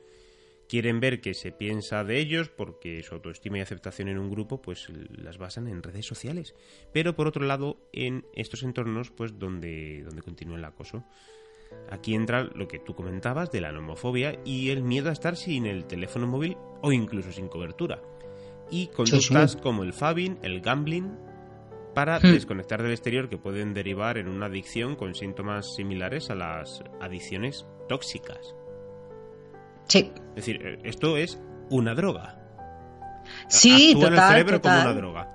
Quieren 0.67 0.99
ver 0.99 1.21
que 1.21 1.33
se 1.33 1.51
piensa 1.51 2.03
de 2.03 2.19
ellos 2.19 2.49
porque 2.49 3.01
su 3.03 3.15
autoestima 3.15 3.57
y 3.57 3.61
aceptación 3.61 4.09
en 4.09 4.17
un 4.17 4.29
grupo 4.29 4.61
pues 4.61 4.87
las 5.09 5.37
basan 5.37 5.67
en 5.67 5.81
redes 5.81 6.05
sociales. 6.05 6.55
Pero 6.91 7.15
por 7.15 7.27
otro 7.27 7.45
lado, 7.45 7.77
en 7.93 8.25
estos 8.33 8.63
entornos 8.63 9.09
pues 9.11 9.39
donde, 9.39 10.03
donde 10.03 10.21
continúa 10.21 10.57
el 10.57 10.65
acoso. 10.65 11.05
Aquí 11.89 12.15
entra 12.15 12.43
lo 12.43 12.67
que 12.67 12.79
tú 12.79 12.95
comentabas 12.95 13.51
de 13.51 13.61
la 13.61 13.71
nomofobia 13.71 14.39
y 14.45 14.69
el 14.69 14.83
miedo 14.83 15.09
a 15.09 15.13
estar 15.13 15.35
sin 15.35 15.65
el 15.65 15.85
teléfono 15.85 16.27
móvil 16.27 16.57
o 16.81 16.91
incluso 16.91 17.31
sin 17.31 17.47
cobertura. 17.47 18.01
Y 18.69 18.87
conductas 18.87 19.55
como 19.55 19.83
el 19.83 19.93
fabbing, 19.93 20.39
el 20.43 20.61
gambling, 20.61 21.11
para 21.93 22.19
Hmm. 22.19 22.31
desconectar 22.31 22.83
del 22.83 22.91
exterior 22.91 23.27
que 23.27 23.39
pueden 23.39 23.73
derivar 23.73 24.17
en 24.19 24.27
una 24.27 24.45
adicción 24.45 24.95
con 24.95 25.15
síntomas 25.15 25.73
similares 25.75 26.29
a 26.29 26.35
las 26.35 26.83
adicciones 27.01 27.65
tóxicas. 27.89 28.53
Sí. 29.87 30.11
Es 30.29 30.35
decir, 30.45 30.61
eh, 30.65 30.79
esto 30.83 31.17
es 31.17 31.41
una 31.69 31.93
droga. 31.95 32.35
Sí, 33.47 33.91
Actúa 33.93 34.07
en 34.07 34.13
el 34.13 34.15
total, 34.19 34.29
cerebro 34.31 34.61
como 34.61 34.73
total. 34.75 34.87
una 34.91 34.99
droga. 34.99 35.29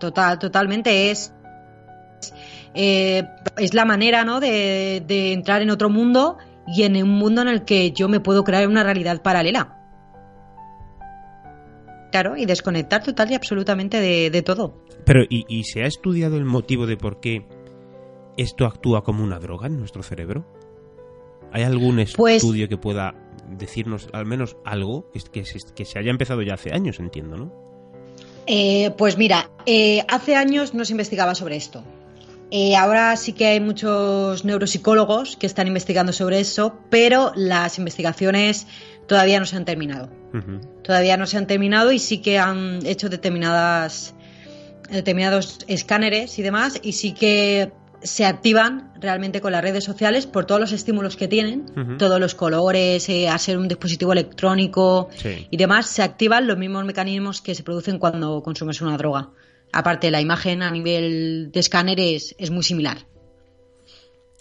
Total, 0.00 0.38
totalmente 0.38 1.10
es. 1.10 1.34
eh, 2.74 3.24
es 3.56 3.74
la 3.74 3.84
manera, 3.84 4.24
¿no? 4.24 4.40
De, 4.40 5.02
de 5.06 5.32
entrar 5.32 5.62
en 5.62 5.70
otro 5.70 5.90
mundo 5.90 6.38
y 6.66 6.84
en 6.84 7.02
un 7.02 7.10
mundo 7.10 7.42
en 7.42 7.48
el 7.48 7.64
que 7.64 7.90
yo 7.92 8.08
me 8.08 8.20
puedo 8.20 8.44
crear 8.44 8.66
una 8.68 8.84
realidad 8.84 9.22
paralela. 9.22 9.74
Claro, 12.12 12.36
y 12.36 12.46
desconectar 12.46 13.02
total 13.02 13.30
y 13.30 13.34
absolutamente 13.34 14.00
de, 14.00 14.30
de 14.30 14.42
todo. 14.42 14.82
Pero, 15.04 15.24
¿y, 15.28 15.44
¿y 15.48 15.64
se 15.64 15.82
ha 15.82 15.86
estudiado 15.86 16.36
el 16.36 16.44
motivo 16.44 16.86
de 16.86 16.96
por 16.96 17.20
qué 17.20 17.46
esto 18.38 18.64
actúa 18.66 19.02
como 19.02 19.22
una 19.22 19.38
droga 19.38 19.66
en 19.66 19.78
nuestro 19.78 20.02
cerebro? 20.02 20.46
¿Hay 21.52 21.62
algún 21.62 21.96
Pues- 22.16 22.42
estudio 22.42 22.68
que 22.68 22.76
pueda 22.76 23.14
decirnos 23.50 24.08
al 24.12 24.26
menos 24.26 24.56
algo 24.64 25.10
que, 25.12 25.20
que, 25.20 25.44
se- 25.44 25.72
que 25.74 25.84
se 25.84 25.98
haya 25.98 26.10
empezado 26.10 26.42
ya 26.42 26.54
hace 26.54 26.72
años, 26.74 26.98
entiendo, 27.00 27.36
¿no? 27.36 27.68
Eh, 28.46 28.90
pues 28.96 29.16
mira, 29.18 29.50
eh, 29.66 30.04
hace 30.08 30.34
años 30.36 30.74
no 30.74 30.84
se 30.84 30.92
investigaba 30.92 31.34
sobre 31.34 31.56
esto. 31.56 31.82
Eh, 32.50 32.76
ahora 32.76 33.14
sí 33.16 33.34
que 33.34 33.46
hay 33.46 33.60
muchos 33.60 34.44
neuropsicólogos 34.46 35.36
que 35.36 35.46
están 35.46 35.66
investigando 35.66 36.12
sobre 36.14 36.40
eso, 36.40 36.78
pero 36.88 37.32
las 37.36 37.78
investigaciones 37.78 38.66
todavía 39.06 39.38
no 39.38 39.44
se 39.46 39.56
han 39.56 39.64
terminado. 39.66 40.08
Todavía 40.82 41.16
no 41.16 41.26
se 41.26 41.36
han 41.38 41.46
terminado 41.46 41.90
y 41.92 41.98
sí 41.98 42.18
que 42.18 42.38
han 42.38 42.84
hecho 42.86 43.08
determinadas 43.08 44.14
determinados 44.90 45.58
escáneres 45.68 46.38
y 46.38 46.42
demás 46.42 46.80
y 46.82 46.92
sí 46.92 47.12
que 47.12 47.72
se 48.02 48.24
activan 48.24 48.92
realmente 49.00 49.40
con 49.40 49.52
las 49.52 49.62
redes 49.62 49.84
sociales 49.84 50.26
por 50.26 50.44
todos 50.44 50.60
los 50.60 50.72
estímulos 50.72 51.16
que 51.16 51.28
tienen, 51.28 51.66
todos 51.98 52.20
los 52.20 52.34
colores, 52.34 53.08
eh, 53.08 53.28
a 53.28 53.36
ser 53.38 53.58
un 53.58 53.68
dispositivo 53.68 54.12
electrónico 54.12 55.08
Sí. 55.16 55.46
y 55.50 55.56
demás, 55.56 55.86
se 55.86 56.02
activan 56.02 56.46
los 56.46 56.56
mismos 56.58 56.84
mecanismos 56.84 57.40
que 57.40 57.54
se 57.54 57.62
producen 57.62 57.98
cuando 57.98 58.42
consumes 58.42 58.80
una 58.80 58.96
droga. 58.96 59.30
Aparte, 59.72 60.10
la 60.10 60.20
imagen 60.20 60.62
a 60.62 60.70
nivel 60.70 61.50
de 61.52 61.60
escáner 61.60 61.98
es, 62.00 62.34
es 62.38 62.50
muy 62.50 62.62
similar. 62.62 62.98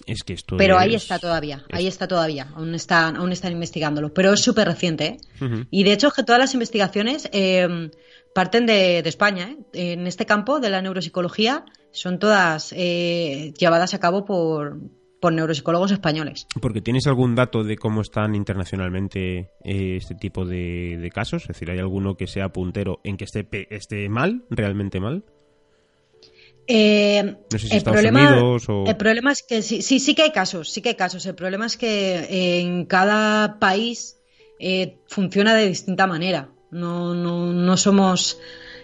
Es 0.05 0.23
que 0.23 0.33
esto 0.33 0.55
Pero 0.55 0.77
ahí 0.77 0.95
es- 0.95 1.01
está 1.01 1.19
todavía, 1.19 1.65
ahí 1.69 1.85
está 1.85 2.07
todavía, 2.07 2.47
aún 2.55 2.73
están, 2.75 3.17
aún 3.17 3.33
están 3.33 3.51
investigándolo. 3.51 4.13
Pero 4.13 4.31
es 4.33 4.39
súper 4.41 4.65
reciente, 4.67 5.17
¿eh? 5.41 5.65
Y 5.69 5.83
de 5.83 5.91
hecho 5.91 6.07
es 6.07 6.13
que 6.13 6.23
todas 6.23 6.39
las 6.39 6.53
investigaciones 6.53 7.27
eh, 7.33 7.89
parten 8.33 8.65
de, 8.65 9.01
de 9.03 9.09
España. 9.09 9.55
¿eh? 9.73 9.91
En 9.93 10.07
este 10.07 10.25
campo 10.25 10.59
de 10.59 10.69
la 10.69 10.81
neuropsicología 10.81 11.65
son 11.91 12.19
todas 12.19 12.73
eh, 12.77 13.53
llevadas 13.57 13.93
a 13.93 13.99
cabo 13.99 14.25
por, 14.25 14.77
por 15.19 15.33
neuropsicólogos 15.33 15.91
españoles. 15.91 16.45
Porque 16.61 16.81
tienes 16.81 17.07
algún 17.07 17.33
dato 17.35 17.63
de 17.63 17.75
cómo 17.77 18.01
están 18.01 18.35
internacionalmente 18.35 19.49
eh, 19.63 19.97
este 19.97 20.15
tipo 20.15 20.45
de, 20.45 20.97
de 20.99 21.09
casos, 21.09 21.43
es 21.43 21.47
decir, 21.49 21.71
¿hay 21.71 21.79
alguno 21.79 22.15
que 22.17 22.27
sea 22.27 22.49
puntero 22.53 22.99
en 23.03 23.17
que 23.17 23.23
esté, 23.25 23.47
esté 23.75 24.09
mal, 24.09 24.43
realmente 24.49 24.99
mal? 24.99 25.23
Eh, 26.69 27.23
No 27.51 27.57
sé 27.59 27.67
si 27.67 27.73
el, 27.73 27.77
Estados 27.77 28.01
problema, 28.01 28.31
Unidos 28.33 28.65
o- 28.69 28.85
el 28.87 28.97
problema 28.97 29.31
es 29.31 29.41
que 29.41 29.61
sí, 29.61 29.81
sí, 29.81 29.99
sí 29.99 30.15
que 30.15 30.23
hay 30.23 30.31
casos, 30.31 30.69
sí 30.69 30.81
que 30.81 30.89
hay 30.89 30.95
casos. 30.95 31.25
El 31.25 31.35
problema 31.35 31.65
es 31.65 31.77
que 31.77 32.15
eh, 32.19 32.59
en 32.59 32.85
cada 32.85 33.57
país 33.59 34.17
eh, 34.59 34.97
funciona 35.07 35.55
de 35.55 35.67
distinta 35.69 36.07
manera. 36.07 36.49
No, 36.71 37.13
no, 37.13 37.53
no 37.53 37.77
somos 37.77 38.39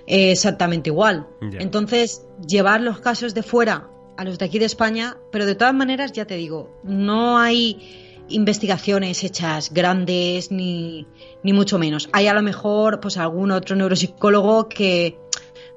eh, 0.08 0.32
exactamente 0.32 0.90
igual. 0.90 1.28
Entonces, 1.42 2.26
llevar 2.48 2.82
los 2.82 3.00
casos 3.00 3.34
de 3.34 3.44
fuera 3.44 3.90
a 4.18 4.24
los 4.24 4.38
de 4.38 4.46
aquí 4.46 4.60
de 4.60 4.66
España, 4.66 5.18
pero 5.32 5.46
de 5.46 5.56
todas 5.56 5.74
maneras, 5.74 6.12
ya 6.12 6.26
te 6.26 6.36
digo, 6.36 6.80
no 6.84 7.38
hay 7.38 8.14
investigaciones 8.30 9.24
hechas 9.24 9.74
grandes 9.74 10.52
ni, 10.52 11.08
ni 11.44 11.54
mucho 11.54 11.78
menos. 11.78 12.10
Hay 12.14 12.28
a 12.28 12.34
lo 12.34 12.42
mejor 12.42 13.00
pues 13.00 13.18
algún 13.18 13.52
otro 13.52 13.76
neuropsicólogo 13.76 14.70
que 14.70 15.20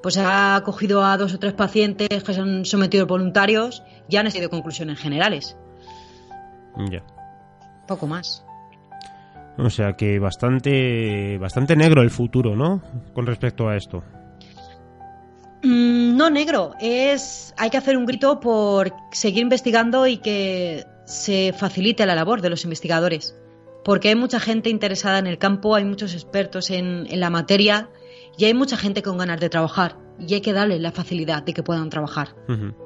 pues 0.03 0.19
ha 0.19 0.63
cogido 0.65 1.05
a 1.05 1.17
dos 1.17 1.35
o 1.35 1.39
tres 1.39 1.55
pacientes 1.55 2.23
que 2.23 2.35
se 2.35 2.41
han 2.41 2.65
sometido 2.65 3.07
voluntarios 3.07 3.83
y 4.09 4.17
han 4.17 4.31
sido 4.31 4.51
conclusiones 4.51 4.99
generales. 5.01 5.57
Ya. 6.91 7.03
Poco 7.89 8.07
más. 8.07 8.46
O 9.59 9.71
sea 9.71 9.95
que 9.95 10.19
bastante, 10.19 11.39
bastante 11.39 11.77
negro 11.77 12.03
el 12.03 12.11
futuro, 12.11 12.57
¿no? 12.57 12.83
Con 13.15 13.27
respecto 13.27 13.69
a 13.69 13.77
esto. 13.77 14.03
Mm, 15.63 16.17
no 16.17 16.31
negro, 16.31 16.75
es 16.81 17.55
hay 17.57 17.71
que 17.71 17.79
hacer 17.79 17.97
un 17.97 18.07
grito 18.07 18.41
por 18.41 18.93
seguir 19.13 19.43
investigando 19.43 20.07
y 20.07 20.19
que 20.19 20.85
se 21.07 21.55
facilite 21.57 22.05
la 22.07 22.15
labor 22.15 22.43
de 22.43 22.51
los 22.51 22.65
investigadores. 22.65 23.35
Porque 23.85 24.09
hay 24.09 24.17
mucha 24.17 24.41
gente 24.41 24.69
interesada 24.69 25.19
en 25.19 25.27
el 25.27 25.39
campo, 25.39 25.75
hay 25.75 25.85
muchos 25.85 26.13
expertos 26.13 26.71
en, 26.71 27.07
en 27.09 27.21
la 27.21 27.31
materia 27.31 27.89
y 28.37 28.45
hay 28.45 28.55
mucha 28.55 28.77
gente 28.77 29.03
con 29.03 29.17
ganas 29.17 29.41
de 29.41 29.49
trabajar. 29.49 29.97
Y 30.19 30.35
hay 30.35 30.41
que 30.41 30.53
darle 30.53 30.79
la 30.79 30.93
facilidad 30.93 31.43
de 31.43 31.55
que 31.55 31.63
puedan 31.63 31.89
trabajar. 31.91 32.35
Ujú. 32.49 32.86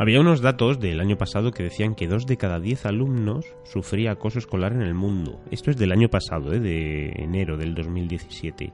Había 0.00 0.20
unos 0.20 0.40
datos 0.40 0.80
del 0.80 0.98
año 0.98 1.18
pasado 1.18 1.50
que 1.50 1.62
decían 1.62 1.94
que 1.94 2.06
dos 2.06 2.24
de 2.24 2.38
cada 2.38 2.58
diez 2.58 2.86
alumnos 2.86 3.44
sufría 3.64 4.12
acoso 4.12 4.38
escolar 4.38 4.72
en 4.72 4.80
el 4.80 4.94
mundo. 4.94 5.42
Esto 5.50 5.70
es 5.70 5.76
del 5.76 5.92
año 5.92 6.08
pasado, 6.08 6.54
¿eh? 6.54 6.58
de 6.58 7.10
enero 7.18 7.58
del 7.58 7.74
2017. 7.74 8.72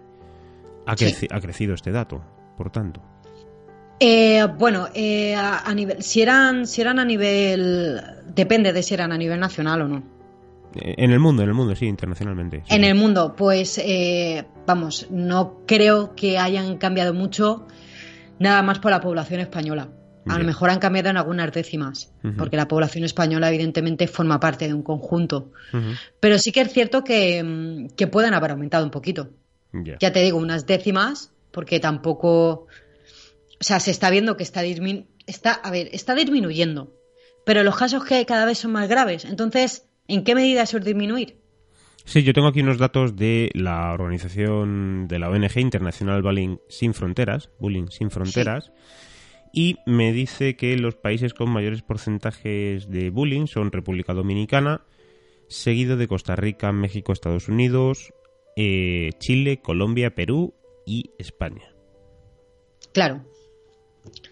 Ha, 0.87 0.97
Sí. 0.97 1.27
ha 1.29 1.41
crecido 1.41 1.75
este 1.75 1.91
dato, 1.91 2.23
por 2.57 2.71
tanto. 2.71 3.03
Eh, 3.99 4.47
bueno, 4.57 4.87
eh, 4.95 5.35
a, 5.35 5.69
a 5.69 5.75
nivel, 5.75 6.01
si 6.01 6.23
eran, 6.23 6.65
si 6.65 6.81
eran 6.81 7.01
a 7.01 7.05
nivel, 7.05 8.01
depende 8.33 8.73
de 8.73 8.85
si 8.85 8.95
eran 8.95 9.11
a 9.11 9.19
nivel 9.19 9.41
nacional 9.41 9.83
o 9.83 9.89
no. 9.89 10.03
Eh, 10.77 10.95
En 10.99 11.11
el 11.11 11.19
mundo, 11.19 11.43
en 11.43 11.49
el 11.49 11.57
mundo, 11.57 11.75
sí, 11.75 11.87
internacionalmente. 11.87 12.63
sí. 12.69 12.73
En 12.77 12.85
el 12.85 12.95
mundo, 12.95 13.35
pues 13.37 13.79
eh, 13.79 14.45
vamos, 14.65 15.09
no 15.11 15.63
creo 15.67 16.15
que 16.15 16.39
hayan 16.39 16.77
cambiado 16.77 17.13
mucho, 17.15 17.67
nada 18.39 18.63
más 18.63 18.79
por 18.79 18.93
la 18.93 19.01
población 19.01 19.41
española. 19.41 19.89
A 20.29 20.39
lo 20.39 20.45
mejor 20.45 20.71
han 20.71 20.79
cambiado 20.81 21.09
en 21.11 21.17
algunas 21.17 21.53
décimas, 21.53 22.13
porque 22.37 22.57
la 22.57 22.67
población 22.69 23.05
española 23.05 23.49
evidentemente 23.49 24.07
forma 24.09 24.41
parte 24.41 24.67
de 24.67 24.75
un 24.75 24.83
conjunto. 24.83 25.53
Pero 26.21 26.39
sí 26.39 26.53
que 26.53 26.61
es 26.63 26.73
cierto 26.73 27.05
que, 27.05 27.43
mm, 27.43 27.89
que 27.97 28.07
pueden 28.07 28.35
haber 28.35 28.51
aumentado 28.53 28.85
un 28.85 28.91
poquito. 28.91 29.31
Ya. 29.73 29.97
Ya 30.01 30.13
te 30.13 30.23
digo, 30.23 30.39
unas 30.39 30.67
décimas, 30.67 31.33
porque 31.53 31.81
tampoco. 31.81 32.67
O 33.59 33.65
sea, 33.65 33.81
se 33.81 33.91
está 33.91 34.11
viendo 34.11 34.37
que 34.37 34.43
está 34.43 34.63
dismin- 34.63 35.07
está, 35.27 35.53
a 35.53 35.71
ver, 35.71 35.89
está 35.93 36.15
disminuyendo. 36.15 36.93
Pero 37.45 37.63
los 37.63 37.77
casos 37.77 38.05
que 38.05 38.17
hay 38.17 38.25
cada 38.25 38.45
vez 38.45 38.59
son 38.59 38.73
más 38.73 38.89
graves. 38.89 39.25
Entonces, 39.25 39.87
¿en 40.09 40.25
qué 40.25 40.35
medida 40.35 40.63
eso 40.63 40.79
es 40.79 40.85
disminuir? 40.85 41.39
Sí, 42.05 42.23
yo 42.23 42.33
tengo 42.33 42.49
aquí 42.49 42.61
unos 42.61 42.79
datos 42.79 43.17
de 43.17 43.51
la 43.55 43.93
organización 43.93 45.09
de 45.09 45.19
la 45.19 45.29
ONG 45.31 45.57
Internacional 45.59 46.23
Bullying 46.23 46.59
Sin 46.69 46.95
Fronteras, 46.95 47.51
Bullying 47.59 47.89
Sin 47.89 48.11
Fronteras, 48.11 48.71
y 49.57 49.79
me 49.87 50.13
dice 50.13 50.55
que 50.55 50.77
los 50.77 50.97
países 50.97 51.33
con 51.33 51.49
mayores 51.49 51.81
porcentajes 51.81 52.91
de 52.91 53.09
bullying 53.09 53.47
son 53.47 53.73
República 53.73 54.13
Dominicana, 54.13 54.83
seguido 55.49 55.97
de 55.97 56.07
Costa 56.07 56.37
Rica, 56.37 56.73
México, 56.73 57.11
Estados 57.15 57.49
Unidos, 57.49 58.13
eh, 58.57 59.13
Chile, 59.19 59.63
Colombia, 59.63 60.15
Perú 60.15 60.53
y 60.85 61.11
España. 61.19 61.75
Claro. 62.93 63.25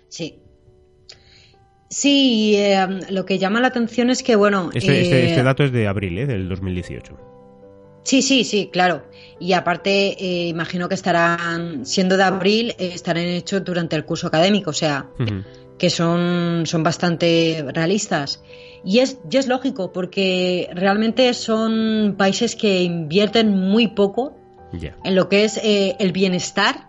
Sí. 0.09 0.41
Sí, 1.89 2.57
eh, 2.57 2.87
lo 3.09 3.25
que 3.25 3.39
llama 3.39 3.61
la 3.61 3.68
atención 3.68 4.11
es 4.11 4.22
que, 4.22 4.37
bueno. 4.37 4.68
Este, 4.75 5.01
este- 5.01 5.20
eh, 5.22 5.27
este 5.31 5.43
dato 5.43 5.64
es 5.64 5.72
de 5.72 5.87
abril, 5.87 6.18
¿eh? 6.18 6.27
del 6.27 6.51
2018. 6.51 7.16
Sí, 8.05 8.22
sí, 8.22 8.44
sí, 8.44 8.68
claro. 8.72 9.02
Y 9.40 9.52
aparte, 9.55 9.90
eh, 10.22 10.48
imagino 10.48 10.88
que 10.88 10.94
estarán, 10.94 11.84
siendo 11.84 12.16
de 12.16 12.22
abril, 12.22 12.70
eh, 12.78 12.92
estarán 12.94 13.24
hechos 13.24 13.64
durante 13.64 13.96
el 13.96 14.05
curso 14.05 14.26
académico. 14.28 14.70
O 14.70 14.74
sea, 14.74 15.07
que 15.78 15.90
son, 15.90 16.62
son 16.66 16.82
bastante 16.84 17.64
realistas. 17.74 18.42
Y 18.84 19.00
es, 19.00 19.18
y 19.28 19.36
es 19.38 19.48
lógico, 19.48 19.90
porque 19.92 20.68
realmente 20.74 21.32
son 21.34 22.14
países 22.16 22.55
que 22.55 22.82
invierten 22.84 23.59
muy 23.59 23.88
poco 23.88 24.36
en 25.02 25.14
lo 25.16 25.28
que 25.28 25.44
es 25.44 25.57
eh, 25.64 25.96
el 25.98 26.12
bienestar 26.12 26.88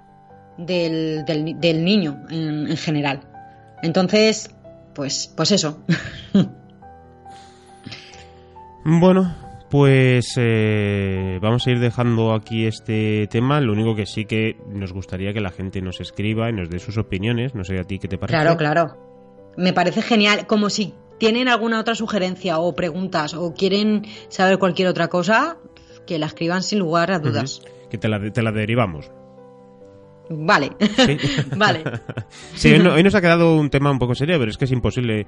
del, 0.58 1.24
del- 1.26 1.60
del 1.60 1.84
niño 1.86 2.26
en, 2.30 2.68
en 2.70 2.78
general. 2.78 3.22
Entonces, 3.82 4.50
pues, 4.94 5.34
pues 5.36 5.52
eso. 5.52 5.80
Bueno, 8.88 9.34
pues 9.76 10.36
eh, 10.38 11.38
vamos 11.42 11.68
a 11.68 11.72
ir 11.72 11.80
dejando 11.80 12.34
aquí 12.34 12.66
este 12.66 13.28
tema. 13.28 13.60
Lo 13.60 13.74
único 13.74 13.94
que 13.94 14.06
sí 14.06 14.24
que 14.24 14.56
nos 14.70 14.94
gustaría 14.94 15.34
que 15.34 15.42
la 15.42 15.52
gente 15.52 15.82
nos 15.82 16.00
escriba 16.00 16.50
y 16.50 16.54
nos 16.54 16.70
dé 16.70 16.80
sus 16.80 16.98
opiniones. 16.98 17.56
No 17.56 17.66
sé 17.66 17.78
a 17.78 17.84
ti 17.84 18.00
qué 18.00 18.08
te 18.08 18.18
parece. 18.18 18.38
Claro, 18.40 18.56
claro. 18.56 19.52
Me 19.58 19.74
parece 19.74 20.02
genial. 20.02 20.48
Como 20.48 20.70
si 20.70 20.94
tienen 21.20 21.50
alguna 21.50 21.82
otra 21.82 21.94
sugerencia 21.94 22.58
o 22.60 22.74
preguntas 22.74 23.34
o 23.34 23.54
quieren 23.54 24.04
saber 24.30 24.60
cualquier 24.60 24.88
otra 24.88 25.10
cosa, 25.10 25.58
que 26.08 26.20
la 26.20 26.28
escriban 26.28 26.64
sin 26.64 26.80
lugar 26.80 27.12
a 27.12 27.20
dudas. 27.20 27.62
Que 27.90 27.98
te 27.98 28.08
la, 28.08 28.32
te 28.32 28.42
la 28.42 28.54
derivamos. 28.54 29.12
Vale. 30.30 30.72
Sí. 30.80 31.18
vale. 31.58 31.84
Sí, 32.56 32.72
hoy, 32.72 32.80
no- 32.80 32.94
hoy 32.94 33.04
nos 33.04 33.14
ha 33.14 33.20
quedado 33.22 33.58
un 33.58 33.70
tema 33.70 33.92
un 33.92 34.00
poco 34.00 34.16
serio, 34.16 34.40
pero 34.40 34.50
es 34.50 34.58
que 34.58 34.64
es 34.66 34.72
imposible 34.72 35.28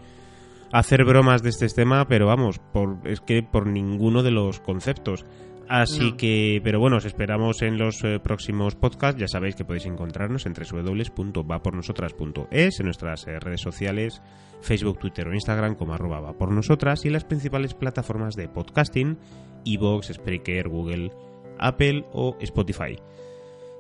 hacer 0.72 1.03
bromas 1.05 1.43
de 1.43 1.49
este 1.49 1.68
tema, 1.68 2.07
pero 2.07 2.26
vamos, 2.28 2.59
por, 2.59 2.99
es 3.05 3.22
que 3.22 3.43
por 3.43 3.68
ninguno 3.68 4.24
de 4.24 4.32
los 4.32 4.59
conceptos. 4.59 5.26
Así 5.70 6.11
No. 6.11 6.18
que, 6.18 6.61
pero 6.63 6.80
bueno, 6.80 6.95
os 6.95 7.03
esperamos 7.03 7.61
en 7.61 7.78
los 7.78 8.01
eh, 8.05 8.20
próximos 8.24 8.76
podcasts. 8.76 9.20
Ya 9.20 9.28
sabéis 9.28 9.55
que 9.55 9.65
podéis 9.65 9.86
encontrarnos 9.86 10.45
en 10.45 10.53
www.vapornosotras.es, 10.53 12.80
en 12.80 12.86
nuestras 12.86 13.28
eh, 13.28 13.38
redes 13.39 13.59
sociales, 13.61 14.22
Facebook, 14.61 14.97
Twitter 14.99 15.28
o 15.28 15.34
Instagram 15.34 15.76
como 15.76 15.93
arroba 15.93 16.22
va 16.22 16.38
por 16.38 16.51
nosotras 16.51 17.03
y 17.03 17.09
en 17.09 17.13
las 17.15 17.26
principales 17.26 17.74
plataformas 17.74 18.36
de 18.36 18.47
podcasting, 18.47 19.18
Evox, 19.65 20.07
Spreaker, 20.13 20.70
Google, 20.70 21.11
Apple 21.59 22.05
o 22.13 22.38
Spotify. 22.39 22.95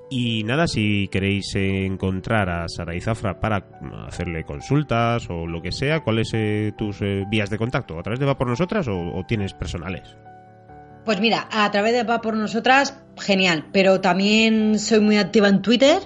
Y 0.09 0.43
nada, 0.43 0.67
si 0.67 1.09
queréis 1.09 1.53
encontrar 1.55 2.49
a 2.49 2.67
Sara 2.69 2.95
y 2.95 3.01
Zafra 3.01 3.39
para 3.39 3.67
hacerle 4.07 4.45
consultas 4.45 5.29
o 5.29 5.45
lo 5.45 5.61
que 5.61 5.71
sea, 5.71 5.99
¿cuáles 6.01 6.31
eh, 6.33 6.71
tus 6.77 7.01
eh, 7.01 7.25
vías 7.29 7.49
de 7.49 7.57
contacto? 7.57 7.99
¿A 7.99 8.03
través 8.03 8.19
de 8.19 8.25
Va 8.25 8.37
por 8.37 8.47
Nosotras 8.47 8.87
o, 8.87 8.97
o 8.97 9.25
tienes 9.25 9.53
personales? 9.53 10.15
Pues 11.03 11.19
mira, 11.19 11.47
a 11.51 11.69
través 11.71 11.93
de 11.93 12.03
Va 12.03 12.21
por 12.21 12.35
Nosotras, 12.35 13.01
genial. 13.17 13.65
Pero 13.71 13.99
también 14.01 14.79
soy 14.79 14.99
muy 14.99 15.17
activa 15.17 15.49
en 15.49 15.61
Twitter. 15.61 16.01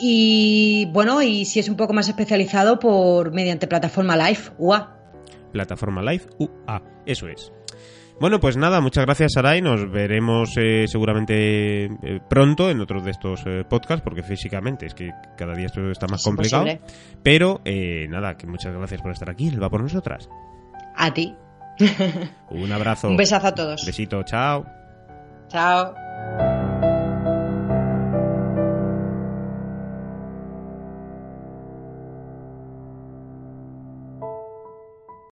Y 0.00 0.88
bueno, 0.92 1.22
y 1.22 1.44
si 1.46 1.60
es 1.60 1.68
un 1.68 1.76
poco 1.76 1.92
más 1.92 2.08
especializado 2.08 2.78
por 2.78 3.32
mediante 3.32 3.66
plataforma 3.66 4.16
live, 4.16 4.40
UA. 4.58 4.96
Plataforma 5.52 6.02
Live 6.02 6.26
UA, 6.38 6.82
eso 7.06 7.28
es. 7.28 7.52
Bueno, 8.18 8.40
pues 8.40 8.56
nada, 8.56 8.80
muchas 8.80 9.04
gracias 9.04 9.32
Saray, 9.34 9.60
nos 9.60 9.90
veremos 9.90 10.54
eh, 10.56 10.86
seguramente 10.88 11.84
eh, 11.84 12.20
pronto 12.28 12.70
en 12.70 12.80
otros 12.80 13.04
de 13.04 13.10
estos 13.10 13.42
eh, 13.46 13.62
podcasts, 13.68 14.02
porque 14.02 14.22
físicamente 14.22 14.86
es 14.86 14.94
que 14.94 15.10
cada 15.36 15.54
día 15.54 15.66
esto 15.66 15.90
está 15.90 16.06
más 16.06 16.20
Es 16.20 16.24
complicado. 16.24 16.66
imposible. 16.66 16.94
Pero 17.22 17.60
eh, 17.66 18.06
nada, 18.08 18.36
que 18.38 18.46
muchas 18.46 18.72
gracias 18.74 19.02
por 19.02 19.12
estar 19.12 19.28
aquí, 19.28 19.48
el 19.48 19.62
Va 19.62 19.68
por 19.68 19.82
Nosotras. 19.82 20.30
A 20.96 21.12
ti. 21.12 21.34
Un 22.50 22.72
abrazo. 22.72 23.08
Un 23.10 23.18
besazo 23.18 23.48
a 23.48 23.54
todos. 23.54 23.84
Besito, 23.84 24.22
chao. 24.22 24.64
Chao. 25.48 25.94